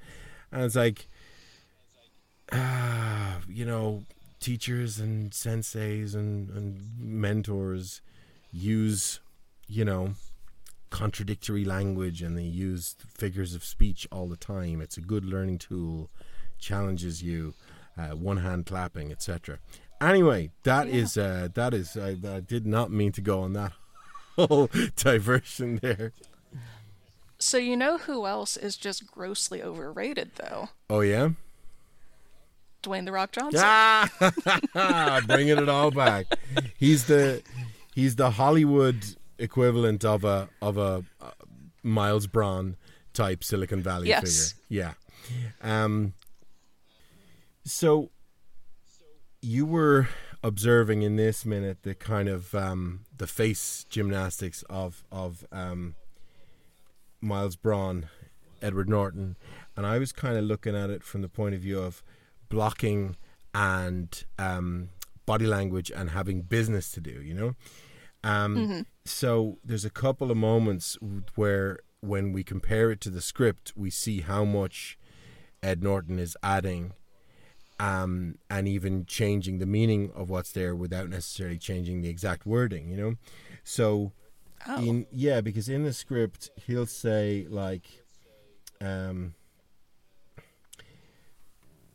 and 0.51 0.65
it's 0.65 0.75
like, 0.75 1.09
ah, 2.53 3.39
you 3.49 3.65
know, 3.65 4.05
teachers 4.41 4.99
and 4.99 5.31
senseis 5.31 6.15
and, 6.15 6.51
and 6.51 6.81
mentors 6.99 8.01
use, 8.51 9.21
you 9.69 9.85
know, 9.85 10.15
contradictory 10.93 11.65
language 11.65 12.23
and 12.23 12.37
they 12.39 12.43
use 12.45 12.95
figures 13.09 13.55
of 13.57 13.65
speech 13.65 14.07
all 14.13 14.29
the 14.29 14.37
time. 14.37 14.81
It's 14.81 14.97
a 14.97 15.01
good 15.01 15.25
learning 15.25 15.59
tool, 15.59 16.11
challenges 16.59 17.23
you, 17.23 17.55
uh, 17.99 18.11
one 18.11 18.37
hand 18.39 18.67
clapping, 18.67 19.11
etc. 19.11 19.59
Anyway, 20.01 20.51
that 20.65 20.87
Yeah. 20.89 20.95
is 21.03 21.17
uh, 21.17 21.49
that 21.55 21.73
is 21.75 21.97
I, 21.97 22.11
I 22.37 22.41
did 22.41 22.67
not 22.67 22.91
mean 22.93 23.13
to 23.13 23.21
go 23.21 23.41
on 23.41 23.53
that 23.55 23.73
whole 24.37 24.69
diversion 24.97 25.79
there. 25.83 26.13
So 27.39 27.59
you 27.59 27.77
know 27.77 27.99
who 27.99 28.25
else 28.27 28.57
is 28.57 28.77
just 28.77 29.07
grossly 29.11 29.63
overrated 29.63 30.33
though? 30.37 30.69
Oh 30.89 31.01
yeah, 31.01 31.31
Dwayne 32.83 33.05
the 33.05 33.13
Rock 33.13 33.33
Johnson. 33.33 33.61
ah, 33.65 35.21
bringing 35.27 35.59
it 35.59 35.69
all 35.69 35.91
back. 35.91 36.27
He's 36.79 37.07
the 37.07 37.43
he's 37.95 38.17
the 38.17 38.31
Hollywood 38.33 39.05
equivalent 39.39 40.05
of 40.05 40.25
a 40.25 40.49
of 40.61 40.77
a 40.79 41.05
uh, 41.21 41.31
Miles 41.83 42.27
Bron 42.27 42.77
type 43.13 43.43
Silicon 43.45 43.83
Valley 43.83 44.09
Yes. 44.09 44.53
figure. 44.69 44.95
Yeah. 45.63 45.83
Um. 45.85 46.15
So 47.65 48.11
you 49.41 49.67
were 49.67 50.09
observing 50.43 51.03
in 51.03 51.17
this 51.17 51.45
minute 51.47 51.79
the 51.83 51.95
kind 51.95 52.29
of 52.29 52.55
um, 52.55 53.01
the 53.17 53.27
face 53.27 53.85
gymnastics 53.89 54.63
of 54.69 55.05
of 55.13 55.45
um, 55.53 55.95
Miles 57.21 57.57
Bron, 57.57 58.09
Edward 58.61 58.89
Norton, 58.89 59.37
and 59.77 59.87
I 59.87 59.99
was 59.99 60.13
kind 60.13 60.37
of 60.37 60.45
looking 60.45 60.75
at 60.77 60.91
it 60.91 61.03
from 61.05 61.23
the 61.23 61.29
point 61.29 61.55
of 61.55 61.61
view 61.61 61.79
of 61.81 62.03
blocking 62.49 63.17
and 63.55 64.25
um, 64.39 64.89
body 65.27 65.47
language 65.47 65.91
and 65.95 66.11
having 66.11 66.43
business 66.43 66.91
to 66.93 67.01
do. 67.01 67.23
You 67.23 67.35
know, 67.35 67.55
um, 68.25 68.87
so 69.05 69.59
there's 69.65 69.85
a 69.85 69.91
couple 69.91 70.31
of 70.31 70.37
moments 70.37 70.97
where 71.35 71.81
when 72.01 72.33
we 72.33 72.43
compare 72.45 72.91
it 72.91 73.01
to 73.03 73.11
the 73.11 73.21
script, 73.21 73.73
we 73.77 73.91
see 73.91 74.21
how 74.21 74.45
much 74.45 74.99
Ed 75.63 75.83
Norton 75.83 76.19
is 76.19 76.37
adding 76.43 76.93
um, 77.81 78.39
and 78.51 78.69
even 78.69 79.07
changing 79.07 79.59
the 79.59 79.67
meaning 79.67 80.11
of 80.15 80.31
what's 80.31 80.53
there 80.53 80.75
without 80.77 81.09
necessarily 81.09 81.59
changing 81.59 82.01
the 82.03 82.09
exact 82.09 82.47
wording, 82.47 82.89
you 82.89 82.97
know? 82.97 83.15
So, 83.65 84.13
Oh. 84.67 84.81
in, 84.81 85.07
yeah, 85.11 85.41
because 85.41 85.69
in 85.69 85.83
the 85.83 85.93
script, 85.93 86.49
he'll 86.67 86.87
say, 86.87 87.47
like, 87.51 88.05
um, 88.81 89.35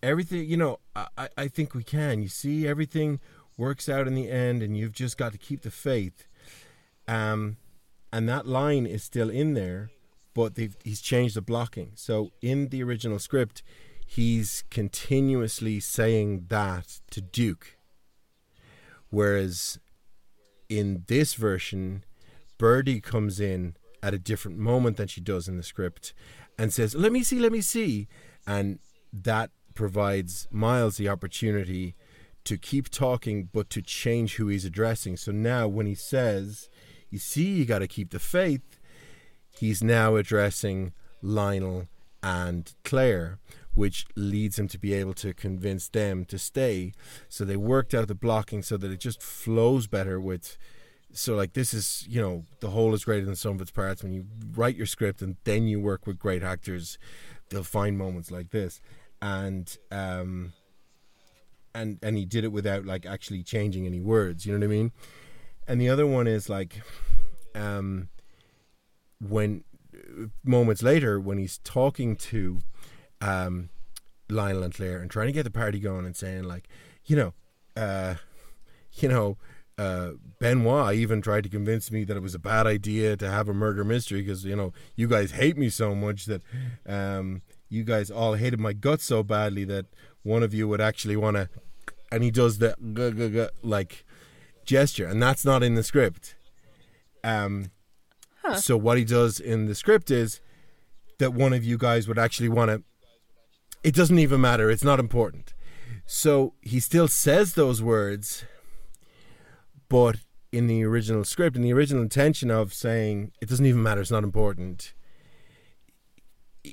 everything, 0.03 0.45
you 0.49 0.57
know, 0.57 0.79
I- 0.95 1.29
I 1.37 1.47
think 1.47 1.73
we 1.73 1.83
can. 1.83 2.21
You 2.21 2.27
see, 2.27 2.67
everything 2.67 3.19
works 3.57 3.89
out 3.89 4.07
in 4.07 4.15
the 4.15 4.29
end, 4.29 4.61
and 4.61 4.77
you've 4.77 4.93
just 4.93 5.17
got 5.17 5.31
to 5.31 5.37
keep 5.37 5.61
the 5.61 5.71
faith. 5.71 6.27
Um, 7.07 7.57
and 8.11 8.29
that 8.29 8.47
line 8.47 8.85
is 8.85 9.03
still 9.03 9.29
in 9.29 9.53
there, 9.53 9.89
but 10.33 10.53
he's 10.83 11.01
changed 11.01 11.35
the 11.35 11.41
blocking. 11.41 11.91
So 11.95 12.31
in 12.41 12.69
the 12.69 12.83
original 12.83 13.19
script, 13.19 13.63
he's 14.05 14.63
continuously 14.69 15.79
saying 15.79 16.45
that 16.49 17.01
to 17.11 17.21
Duke. 17.21 17.77
Whereas 19.09 19.79
in 20.69 21.03
this 21.07 21.33
version, 21.33 22.03
Birdie 22.57 23.01
comes 23.01 23.39
in 23.39 23.75
at 24.03 24.13
a 24.13 24.19
different 24.19 24.57
moment 24.57 24.97
than 24.97 25.07
she 25.07 25.21
does 25.21 25.47
in 25.47 25.57
the 25.57 25.63
script 25.63 26.13
and 26.57 26.73
says, 26.73 26.95
Let 26.95 27.11
me 27.11 27.23
see, 27.23 27.39
let 27.39 27.51
me 27.51 27.61
see. 27.61 28.07
And 28.45 28.79
that 29.11 29.51
provides 29.73 30.47
Miles 30.51 30.97
the 30.97 31.09
opportunity 31.09 31.95
to 32.47 32.57
keep 32.57 32.89
talking, 32.89 33.49
but 33.51 33.69
to 33.69 33.81
change 33.81 34.35
who 34.35 34.47
he's 34.47 34.63
addressing. 34.63 35.17
So 35.17 35.33
now 35.33 35.67
when 35.67 35.85
he 35.85 35.95
says, 35.95 36.69
You 37.09 37.19
see, 37.19 37.49
you 37.55 37.65
got 37.65 37.79
to 37.79 37.87
keep 37.87 38.11
the 38.11 38.19
faith, 38.19 38.79
he's 39.49 39.83
now 39.83 40.15
addressing 40.15 40.93
Lionel 41.21 41.87
and 42.23 42.73
Claire, 42.85 43.39
which 43.73 44.05
leads 44.15 44.57
him 44.57 44.69
to 44.69 44.79
be 44.79 44.93
able 44.93 45.13
to 45.15 45.33
convince 45.33 45.89
them 45.89 46.23
to 46.25 46.39
stay. 46.39 46.93
So 47.27 47.43
they 47.43 47.57
worked 47.57 47.93
out 47.93 48.07
the 48.07 48.15
blocking 48.15 48.63
so 48.63 48.77
that 48.77 48.91
it 48.91 49.01
just 49.01 49.21
flows 49.21 49.87
better 49.87 50.19
with. 50.19 50.57
So 51.11 51.35
like 51.35 51.51
this 51.51 51.73
is 51.73 52.05
you 52.07 52.21
know 52.21 52.45
the 52.61 52.69
whole 52.69 52.93
is 52.93 53.03
greater 53.03 53.25
than 53.25 53.35
some 53.35 53.55
of 53.55 53.61
its 53.61 53.71
parts. 53.71 54.03
When 54.03 54.13
you 54.13 54.25
write 54.55 54.77
your 54.77 54.85
script 54.85 55.21
and 55.21 55.35
then 55.43 55.67
you 55.67 55.81
work 55.81 56.07
with 56.07 56.17
great 56.17 56.43
actors, 56.43 56.97
they'll 57.49 57.63
find 57.63 57.97
moments 57.97 58.31
like 58.31 58.51
this, 58.51 58.79
and 59.21 59.77
um, 59.91 60.53
and 61.73 61.99
and 62.01 62.17
he 62.17 62.25
did 62.25 62.43
it 62.43 62.51
without 62.51 62.85
like 62.85 63.05
actually 63.05 63.43
changing 63.43 63.85
any 63.85 63.99
words. 63.99 64.45
You 64.45 64.53
know 64.53 64.59
what 64.59 64.65
I 64.65 64.69
mean? 64.69 64.91
And 65.67 65.81
the 65.81 65.89
other 65.89 66.07
one 66.07 66.27
is 66.27 66.49
like, 66.49 66.81
um, 67.55 68.09
when 69.19 69.63
moments 70.43 70.83
later 70.83 71.19
when 71.19 71.37
he's 71.37 71.57
talking 71.59 72.15
to 72.15 72.59
um, 73.21 73.69
Lionel 74.29 74.63
and 74.63 74.73
Claire 74.73 74.99
and 74.99 75.09
trying 75.09 75.27
to 75.27 75.33
get 75.33 75.43
the 75.43 75.51
party 75.51 75.79
going 75.79 76.05
and 76.05 76.15
saying 76.15 76.43
like, 76.43 76.67
you 77.05 77.15
know, 77.15 77.33
uh, 77.75 78.15
you 78.93 79.09
know, 79.09 79.37
uh, 79.77 80.11
Benoit 80.39 80.95
even 80.95 81.21
tried 81.21 81.43
to 81.43 81.49
convince 81.49 81.91
me 81.91 82.03
that 82.03 82.17
it 82.17 82.23
was 82.23 82.33
a 82.33 82.39
bad 82.39 82.65
idea 82.65 83.15
to 83.17 83.29
have 83.29 83.47
a 83.47 83.53
murder 83.53 83.83
mystery 83.83 84.21
because 84.21 84.43
you 84.43 84.55
know 84.55 84.73
you 84.95 85.07
guys 85.07 85.31
hate 85.31 85.55
me 85.55 85.69
so 85.69 85.93
much 85.93 86.25
that 86.25 86.41
um, 86.87 87.43
you 87.69 87.83
guys 87.83 88.09
all 88.09 88.33
hated 88.33 88.59
my 88.59 88.73
guts 88.73 89.03
so 89.03 89.21
badly 89.21 89.63
that 89.65 89.85
one 90.27 90.43
of 90.43 90.53
you 90.53 90.67
would 90.67 90.81
actually 90.81 91.15
want 91.15 91.37
to, 91.37 91.49
and 92.11 92.23
he 92.23 92.31
does 92.31 92.57
the 92.59 92.75
g- 92.93 93.11
g- 93.11 93.29
g- 93.29 93.47
like 93.63 94.05
gesture, 94.65 95.07
and 95.07 95.21
that's 95.21 95.45
not 95.45 95.63
in 95.63 95.75
the 95.75 95.83
script. 95.83 96.35
Um, 97.23 97.71
so 98.57 98.77
what 98.77 98.97
he 98.97 99.03
does 99.03 99.39
in 99.39 99.65
the 99.65 99.75
script 99.75 100.11
is 100.11 100.41
that 101.19 101.33
one 101.33 101.53
of 101.53 101.63
you 101.63 101.77
guys 101.77 102.07
would 102.07 102.19
actually 102.19 102.49
want 102.49 102.69
to. 102.71 102.83
It 103.83 103.95
doesn't 103.95 104.19
even 104.19 104.41
matter. 104.41 104.69
It's 104.69 104.83
not 104.83 104.99
important. 104.99 105.53
So 106.05 106.53
he 106.61 106.79
still 106.79 107.07
says 107.07 107.53
those 107.53 107.81
words, 107.81 108.45
but 109.89 110.17
in 110.51 110.67
the 110.67 110.83
original 110.83 111.23
script, 111.23 111.55
in 111.55 111.61
the 111.61 111.73
original 111.73 112.01
intention 112.03 112.49
of 112.51 112.73
saying 112.73 113.31
it 113.41 113.49
doesn't 113.49 113.65
even 113.65 113.83
matter. 113.83 114.01
It's 114.01 114.11
not 114.11 114.23
important. 114.23 114.93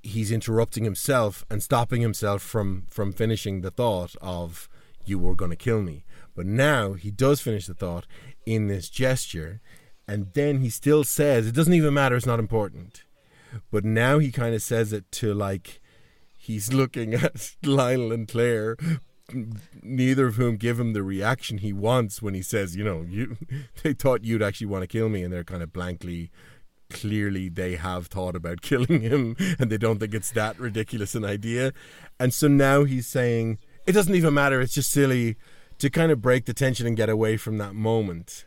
He's 0.02 0.32
interrupting 0.32 0.84
himself 0.84 1.44
and 1.50 1.62
stopping 1.62 2.00
himself 2.00 2.42
from 2.42 2.86
from 2.88 3.12
finishing 3.12 3.60
the 3.60 3.70
thought 3.70 4.14
of 4.20 4.68
you 5.04 5.18
were 5.18 5.34
going 5.34 5.50
to 5.50 5.56
kill 5.56 5.82
me. 5.82 6.04
But 6.34 6.46
now 6.46 6.94
he 6.94 7.10
does 7.10 7.40
finish 7.40 7.66
the 7.66 7.74
thought 7.74 8.06
in 8.46 8.66
this 8.66 8.88
gesture, 8.88 9.60
and 10.08 10.32
then 10.34 10.60
he 10.60 10.70
still 10.70 11.04
says 11.04 11.46
it 11.46 11.54
doesn't 11.54 11.74
even 11.74 11.94
matter. 11.94 12.16
It's 12.16 12.26
not 12.26 12.38
important. 12.38 13.04
But 13.70 13.84
now 13.84 14.18
he 14.18 14.32
kind 14.32 14.54
of 14.54 14.62
says 14.62 14.92
it 14.92 15.10
to 15.12 15.32
like 15.32 15.80
he's 16.36 16.72
looking 16.72 17.14
at 17.14 17.52
Lionel 17.62 18.12
and 18.12 18.28
Claire, 18.28 18.76
neither 19.82 20.26
of 20.26 20.36
whom 20.36 20.56
give 20.56 20.78
him 20.78 20.92
the 20.92 21.02
reaction 21.02 21.58
he 21.58 21.72
wants 21.72 22.20
when 22.20 22.34
he 22.34 22.42
says, 22.42 22.76
you 22.76 22.84
know, 22.84 23.02
you 23.02 23.36
they 23.82 23.92
thought 23.92 24.24
you'd 24.24 24.42
actually 24.42 24.66
want 24.66 24.82
to 24.82 24.88
kill 24.88 25.08
me, 25.08 25.22
and 25.22 25.32
they're 25.32 25.44
kind 25.44 25.62
of 25.62 25.72
blankly. 25.72 26.30
Clearly, 26.90 27.48
they 27.48 27.76
have 27.76 28.06
thought 28.06 28.36
about 28.36 28.60
killing 28.62 29.00
him, 29.00 29.36
and 29.58 29.70
they 29.70 29.78
don't 29.78 29.98
think 29.98 30.14
it's 30.14 30.30
that 30.32 30.58
ridiculous 30.58 31.14
an 31.14 31.24
idea. 31.24 31.72
And 32.20 32.32
so 32.32 32.48
now 32.48 32.84
he's 32.84 33.06
saying 33.06 33.58
it 33.86 33.92
doesn't 33.92 34.14
even 34.14 34.34
matter. 34.34 34.60
It's 34.60 34.74
just 34.74 34.90
silly 34.90 35.36
to 35.78 35.90
kind 35.90 36.12
of 36.12 36.22
break 36.22 36.44
the 36.46 36.54
tension 36.54 36.86
and 36.86 36.96
get 36.96 37.08
away 37.08 37.36
from 37.36 37.58
that 37.58 37.74
moment. 37.74 38.44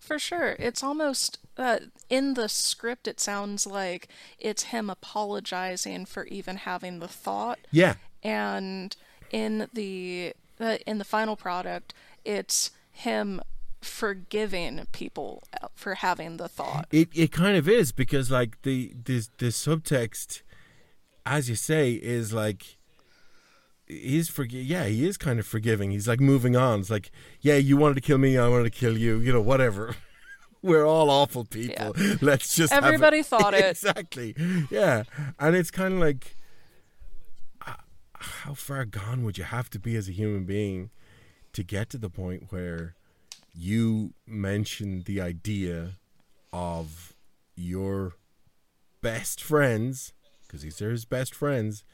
For 0.00 0.18
sure. 0.18 0.56
It's 0.58 0.82
almost 0.82 1.38
uh, 1.58 1.80
in 2.08 2.34
the 2.34 2.48
script 2.48 3.06
it 3.06 3.20
sounds 3.20 3.66
like 3.66 4.08
it's 4.38 4.64
him 4.64 4.88
apologizing 4.88 6.06
for 6.06 6.24
even 6.26 6.56
having 6.56 7.00
the 7.00 7.08
thought 7.08 7.58
Yeah, 7.70 7.94
and 8.22 8.96
in 9.30 9.68
the 9.74 10.32
uh, 10.60 10.78
in 10.86 10.98
the 10.98 11.04
final 11.04 11.36
product 11.36 11.92
it's 12.24 12.70
him 12.90 13.40
forgiving 13.80 14.86
people 14.92 15.42
for 15.74 15.94
having 15.94 16.36
the 16.36 16.48
thought. 16.48 16.86
It 16.90 17.08
it 17.14 17.32
kind 17.32 17.56
of 17.56 17.68
is 17.68 17.92
because 17.92 18.30
like 18.30 18.60
the 18.62 18.92
this 19.04 19.30
the 19.38 19.46
subtext, 19.46 20.42
as 21.26 21.48
you 21.48 21.54
say, 21.56 21.92
is 21.92 22.32
like 22.32 22.76
he's 23.86 24.28
forgi- 24.30 24.64
yeah 24.66 24.84
he 24.84 25.06
is 25.06 25.16
kind 25.16 25.38
of 25.38 25.46
forgiving. 25.46 25.90
He's 25.90 26.08
like 26.08 26.20
moving 26.20 26.56
on. 26.56 26.80
It's 26.80 26.90
like 26.90 27.10
yeah 27.40 27.56
you 27.56 27.76
wanted 27.76 27.94
to 27.94 28.00
kill 28.00 28.18
me, 28.18 28.36
I 28.36 28.48
wanted 28.48 28.64
to 28.72 28.78
kill 28.78 28.96
you. 28.98 29.18
You 29.18 29.32
know 29.32 29.40
whatever. 29.40 29.94
We're 30.62 30.84
all 30.84 31.08
awful 31.08 31.44
people. 31.44 31.94
Let's 32.20 32.56
just 32.56 32.72
Everybody 32.72 33.22
thought 33.22 33.54
it. 33.54 33.64
exactly. 33.64 34.34
Yeah, 34.70 35.04
and 35.38 35.54
it's 35.54 35.70
kind 35.70 35.94
of 35.94 36.00
like 36.00 36.34
uh, 37.64 37.74
how 38.14 38.54
far 38.54 38.84
gone 38.84 39.22
would 39.22 39.38
you 39.38 39.44
have 39.44 39.70
to 39.70 39.78
be 39.78 39.94
as 39.94 40.08
a 40.08 40.12
human 40.12 40.44
being 40.44 40.90
to 41.52 41.62
get 41.62 41.90
to 41.90 41.96
the 41.98 42.10
point 42.10 42.46
where 42.50 42.96
you 43.54 44.14
mentioned 44.26 45.04
the 45.06 45.20
idea 45.20 45.92
of 46.52 47.14
your 47.56 48.12
best 49.02 49.40
friends, 49.42 50.12
because 50.46 50.62
these 50.62 50.80
are 50.82 50.90
his 50.90 51.04
best 51.04 51.34
friends, 51.34 51.84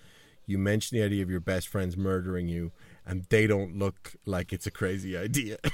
you 0.47 0.59
mentioned 0.59 1.01
the 1.01 1.05
idea 1.05 1.23
of 1.23 1.31
your 1.31 1.41
best 1.41 1.69
friends 1.69 1.97
murdering 1.97 2.49
you, 2.49 2.73
and 3.07 3.25
they 3.31 3.47
don't 3.47 3.79
look 3.79 4.15
like 4.27 4.53
it's 4.53 4.67
a 4.67 4.71
crazy 4.71 5.17
idea. 5.17 5.57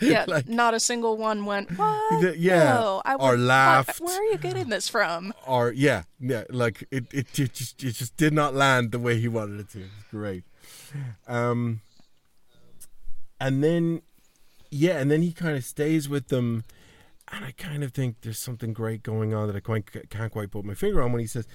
Yeah, 0.00 0.24
Like- 0.26 0.48
not 0.48 0.72
a 0.72 0.80
single 0.80 1.18
one 1.18 1.44
went. 1.44 1.70
What? 1.78 2.22
The- 2.22 2.38
yeah, 2.38 2.64
No, 2.74 3.02
I 3.04 3.14
or 3.16 3.36
laughed. 3.36 4.00
Where 4.00 4.18
are 4.18 4.24
you 4.32 4.38
getting 4.38 4.70
this 4.70 4.88
from? 4.88 5.34
or 5.46 5.70
yeah, 5.72 6.04
yeah, 6.18 6.44
like 6.48 6.82
it, 6.90 7.12
it, 7.12 7.38
it 7.38 7.52
just 7.52 7.84
it 7.84 7.92
just 7.92 8.16
did 8.16 8.32
not 8.32 8.54
land 8.54 8.90
the 8.90 8.98
way 8.98 9.20
he 9.20 9.28
wanted 9.28 9.60
it 9.60 9.68
to. 9.72 9.80
It's 9.80 10.04
great. 10.10 10.44
Um, 11.28 11.82
and 13.38 13.62
then 13.62 14.00
yeah, 14.70 14.98
and 14.98 15.10
then 15.10 15.22
he 15.22 15.32
kind 15.32 15.56
of 15.56 15.64
stays 15.64 16.08
with 16.08 16.28
them, 16.28 16.64
and 17.30 17.44
I 17.44 17.52
kind 17.52 17.82
of 17.82 17.92
think 17.92 18.20
there's 18.22 18.38
something 18.38 18.72
great 18.72 19.02
going 19.02 19.34
on 19.34 19.46
that 19.46 19.56
I 19.56 19.60
quite 19.60 20.10
can't 20.10 20.32
quite 20.32 20.50
put 20.50 20.64
my 20.64 20.74
finger 20.74 21.02
on 21.02 21.12
when 21.12 21.20
he 21.20 21.26
says, 21.26 21.46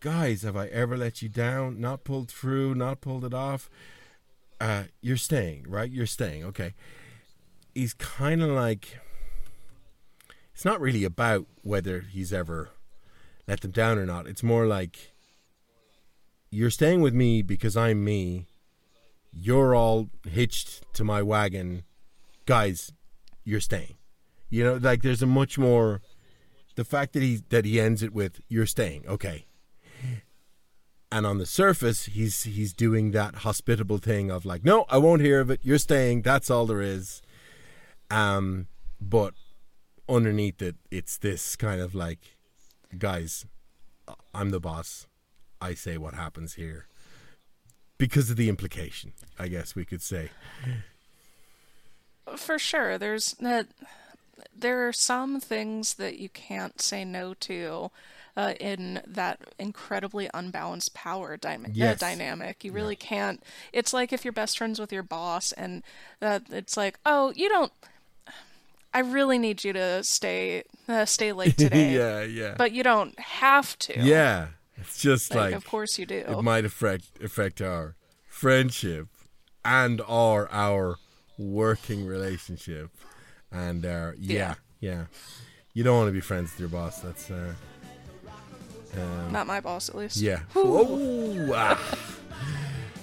"Guys, 0.00 0.42
have 0.42 0.56
I 0.56 0.66
ever 0.66 0.96
let 0.96 1.22
you 1.22 1.28
down? 1.28 1.80
Not 1.80 2.04
pulled 2.04 2.30
through? 2.30 2.74
Not 2.74 3.00
pulled 3.00 3.24
it 3.24 3.34
off? 3.34 3.68
Uh, 4.60 4.84
you're 5.00 5.16
staying, 5.16 5.66
right? 5.68 5.90
You're 5.90 6.06
staying, 6.06 6.44
okay." 6.44 6.74
He's 7.74 7.92
kind 7.92 8.42
of 8.42 8.48
like 8.50 8.98
it's 10.56 10.64
not 10.64 10.80
really 10.80 11.04
about 11.04 11.46
whether 11.62 12.00
he's 12.00 12.32
ever 12.32 12.70
let 13.46 13.60
them 13.60 13.72
down 13.72 13.98
or 13.98 14.06
not. 14.06 14.26
It's 14.26 14.42
more 14.42 14.66
like 14.66 15.12
you're 16.50 16.70
staying 16.70 17.02
with 17.02 17.12
me 17.12 17.42
because 17.42 17.76
I'm 17.76 18.02
me. 18.02 18.46
You're 19.30 19.74
all 19.74 20.08
hitched 20.26 20.82
to 20.94 21.04
my 21.04 21.20
wagon. 21.20 21.84
Guys, 22.46 22.92
you're 23.44 23.60
staying. 23.60 23.96
You 24.48 24.64
know, 24.64 24.74
like 24.76 25.02
there's 25.02 25.22
a 25.22 25.26
much 25.26 25.58
more 25.58 26.00
the 26.76 26.84
fact 26.84 27.12
that 27.14 27.22
he 27.22 27.42
that 27.48 27.64
he 27.64 27.80
ends 27.80 28.02
it 28.02 28.12
with 28.12 28.40
you're 28.48 28.66
staying. 28.66 29.04
Okay. 29.08 29.46
And 31.10 31.24
on 31.24 31.38
the 31.38 31.46
surface, 31.46 32.06
he's 32.06 32.44
he's 32.44 32.72
doing 32.72 33.10
that 33.12 33.36
hospitable 33.36 33.98
thing 33.98 34.30
of 34.30 34.44
like, 34.44 34.64
no, 34.64 34.84
I 34.88 34.98
won't 34.98 35.22
hear 35.22 35.40
of 35.40 35.50
it. 35.50 35.60
You're 35.62 35.78
staying. 35.78 36.22
That's 36.22 36.50
all 36.50 36.66
there 36.66 36.82
is. 36.82 37.22
Um, 38.10 38.66
but 39.00 39.34
underneath 40.08 40.62
it, 40.62 40.76
it's 40.90 41.16
this 41.16 41.56
kind 41.56 41.80
of 41.80 41.94
like, 41.94 42.20
guys, 42.96 43.46
I'm 44.34 44.50
the 44.50 44.60
boss. 44.60 45.06
I 45.60 45.74
say 45.74 45.96
what 45.96 46.14
happens 46.14 46.54
here. 46.54 46.86
Because 47.98 48.30
of 48.30 48.36
the 48.36 48.48
implication, 48.48 49.12
I 49.38 49.48
guess 49.48 49.74
we 49.74 49.84
could 49.84 50.02
say. 50.02 50.30
For 52.36 52.58
sure, 52.58 52.98
there's 52.98 53.32
that. 53.40 53.68
There 54.58 54.88
are 54.88 54.92
some 54.92 55.38
things 55.40 55.94
that 55.94 56.18
you 56.18 56.28
can't 56.30 56.80
say 56.80 57.04
no 57.04 57.34
to 57.34 57.90
uh, 58.36 58.54
in 58.60 59.00
that 59.06 59.40
incredibly 59.58 60.28
unbalanced 60.34 60.94
power 60.94 61.36
dy- 61.36 61.58
uh, 61.82 61.94
dynamic. 61.94 62.64
You 62.64 62.72
really 62.72 62.96
can't. 62.96 63.42
It's 63.72 63.92
like 63.92 64.12
if 64.12 64.24
you're 64.24 64.32
best 64.32 64.58
friends 64.58 64.78
with 64.78 64.92
your 64.92 65.02
boss, 65.02 65.52
and 65.52 65.82
uh, 66.20 66.40
it's 66.50 66.76
like, 66.76 66.98
oh, 67.06 67.32
you 67.36 67.48
don't. 67.48 67.72
I 68.92 69.00
really 69.00 69.38
need 69.38 69.62
you 69.62 69.72
to 69.74 70.02
stay 70.04 70.64
uh, 70.88 71.04
stay 71.04 71.32
late 71.32 71.56
today, 71.58 71.94
yeah, 71.94 72.22
yeah. 72.22 72.54
but 72.56 72.72
you 72.72 72.82
don't 72.82 73.18
have 73.18 73.78
to. 73.80 74.00
yeah. 74.00 74.48
It's 74.78 75.00
just 75.00 75.34
like, 75.34 75.52
like, 75.52 75.54
of 75.54 75.66
course 75.66 75.98
you 75.98 76.04
do. 76.04 76.16
it 76.28 76.42
might 76.42 76.66
affect 76.66 77.04
affect 77.22 77.62
our 77.62 77.94
friendship 78.28 79.08
and 79.64 80.02
or 80.02 80.48
our 80.52 80.96
working 81.38 82.06
relationship. 82.06 82.90
And 83.50 83.84
our 83.86 84.14
yeah, 84.18 84.54
yeah. 84.80 85.04
You 85.72 85.84
don't 85.84 85.96
want 85.96 86.08
to 86.08 86.12
be 86.12 86.20
friends 86.20 86.50
with 86.52 86.60
your 86.60 86.68
boss. 86.68 87.00
That's 87.00 87.30
uh 87.30 87.52
Not 89.30 89.46
my 89.46 89.60
boss, 89.60 89.88
at 89.88 89.94
least. 89.94 90.16
Yeah. 90.18 90.40
Oh, 90.54 91.52
ah. 91.54 91.98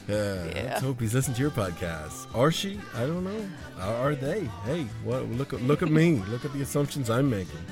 Uh, 0.10 0.12
Yeah. 0.13 0.63
Let's 0.65 0.82
hope 0.82 1.00
he's 1.00 1.13
listening 1.13 1.36
to 1.36 1.41
your 1.41 1.50
podcast. 1.52 2.28
Or 2.36 2.52
she? 2.52 2.78
I 2.93 3.06
don't 3.06 3.24
know. 3.24 3.48
Or 3.80 4.10
are 4.12 4.15
they? 4.15 4.41
Hey, 4.65 4.84
what? 5.06 5.24
Look 5.30 5.54
at 5.54 5.62
look 5.62 5.82
at 5.82 5.89
me. 5.89 6.15
Look 6.30 6.43
at 6.43 6.52
the 6.52 6.62
assumptions 6.62 7.10
I'm 7.10 7.30
making. 7.30 7.63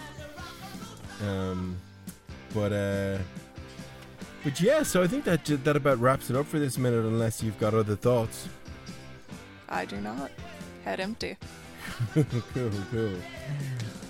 Um, 1.27 1.75
but 2.53 2.71
uh, 2.71 3.17
but 4.45 4.61
yeah. 4.61 4.83
So 4.83 5.03
I 5.03 5.07
think 5.07 5.25
that 5.25 5.43
that 5.65 5.75
about 5.75 5.99
wraps 5.99 6.29
it 6.29 6.37
up 6.37 6.45
for 6.45 6.57
this 6.57 6.77
minute. 6.77 7.03
Unless 7.03 7.43
you've 7.43 7.59
got 7.59 7.73
other 7.73 7.97
thoughts. 7.97 8.47
I 9.71 9.85
do 9.85 9.99
not. 10.01 10.29
Head 10.83 10.99
empty. 10.99 11.37
cool, 12.13 12.71
cool. 12.91 13.15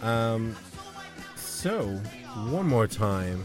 Um, 0.08 0.56
so 1.36 1.84
one 2.50 2.68
more 2.68 2.88
time, 2.88 3.44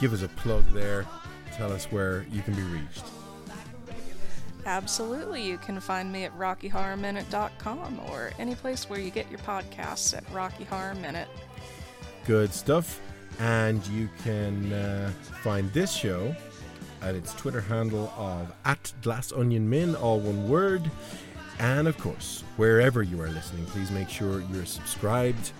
give 0.00 0.12
us 0.12 0.22
a 0.22 0.28
plug 0.28 0.64
there. 0.72 1.06
Tell 1.52 1.72
us 1.72 1.86
where 1.86 2.26
you 2.30 2.42
can 2.42 2.54
be 2.54 2.62
reached. 2.62 3.04
Absolutely. 4.66 5.42
You 5.42 5.56
can 5.58 5.80
find 5.80 6.12
me 6.12 6.24
at 6.24 6.36
RockyHorrorMinute.com 6.38 8.00
or 8.10 8.32
any 8.38 8.54
place 8.54 8.90
where 8.90 9.00
you 9.00 9.10
get 9.10 9.30
your 9.30 9.38
podcasts 9.40 10.14
at 10.16 10.24
Rocky 10.32 10.64
Horror 10.64 10.94
Minute. 10.96 11.28
good 12.26 12.52
stuff. 12.52 13.00
And 13.38 13.86
you 13.86 14.08
can 14.24 14.72
uh, 14.72 15.10
find 15.42 15.72
this 15.72 15.92
show 15.92 16.34
at 17.02 17.14
its 17.14 17.34
Twitter 17.34 17.60
handle 17.60 18.12
of 18.16 18.52
at 18.64 18.92
Glass 19.02 19.32
Onion 19.32 19.68
Min, 19.68 19.94
all 19.96 20.20
one 20.20 20.48
word. 20.48 20.90
And 21.58 21.88
of 21.88 21.98
course, 21.98 22.44
wherever 22.56 23.02
you 23.02 23.20
are 23.20 23.28
listening, 23.28 23.66
please 23.66 23.90
make 23.90 24.08
sure 24.08 24.42
you're 24.52 24.64
subscribed 24.64 25.52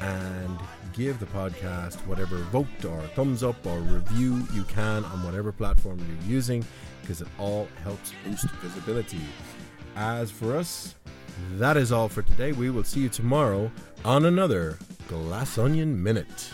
and 0.00 0.58
give 0.92 1.18
the 1.20 1.26
podcast 1.26 1.94
whatever 2.06 2.38
vote 2.38 2.84
or 2.84 3.00
thumbs 3.14 3.42
up 3.42 3.64
or 3.66 3.78
review 3.78 4.46
you 4.52 4.64
can 4.64 5.04
on 5.04 5.22
whatever 5.24 5.52
platform 5.52 5.98
you're 5.98 6.30
using 6.30 6.64
because 7.00 7.20
it 7.20 7.28
all 7.38 7.68
helps 7.82 8.12
boost 8.24 8.46
visibility. 8.62 9.20
As 9.96 10.30
for 10.30 10.56
us, 10.56 10.94
that 11.52 11.76
is 11.76 11.92
all 11.92 12.08
for 12.08 12.22
today. 12.22 12.52
We 12.52 12.70
will 12.70 12.84
see 12.84 13.00
you 13.00 13.08
tomorrow 13.08 13.70
on 14.04 14.24
another 14.24 14.78
Glass 15.08 15.58
Onion 15.58 16.02
Minute. 16.02 16.50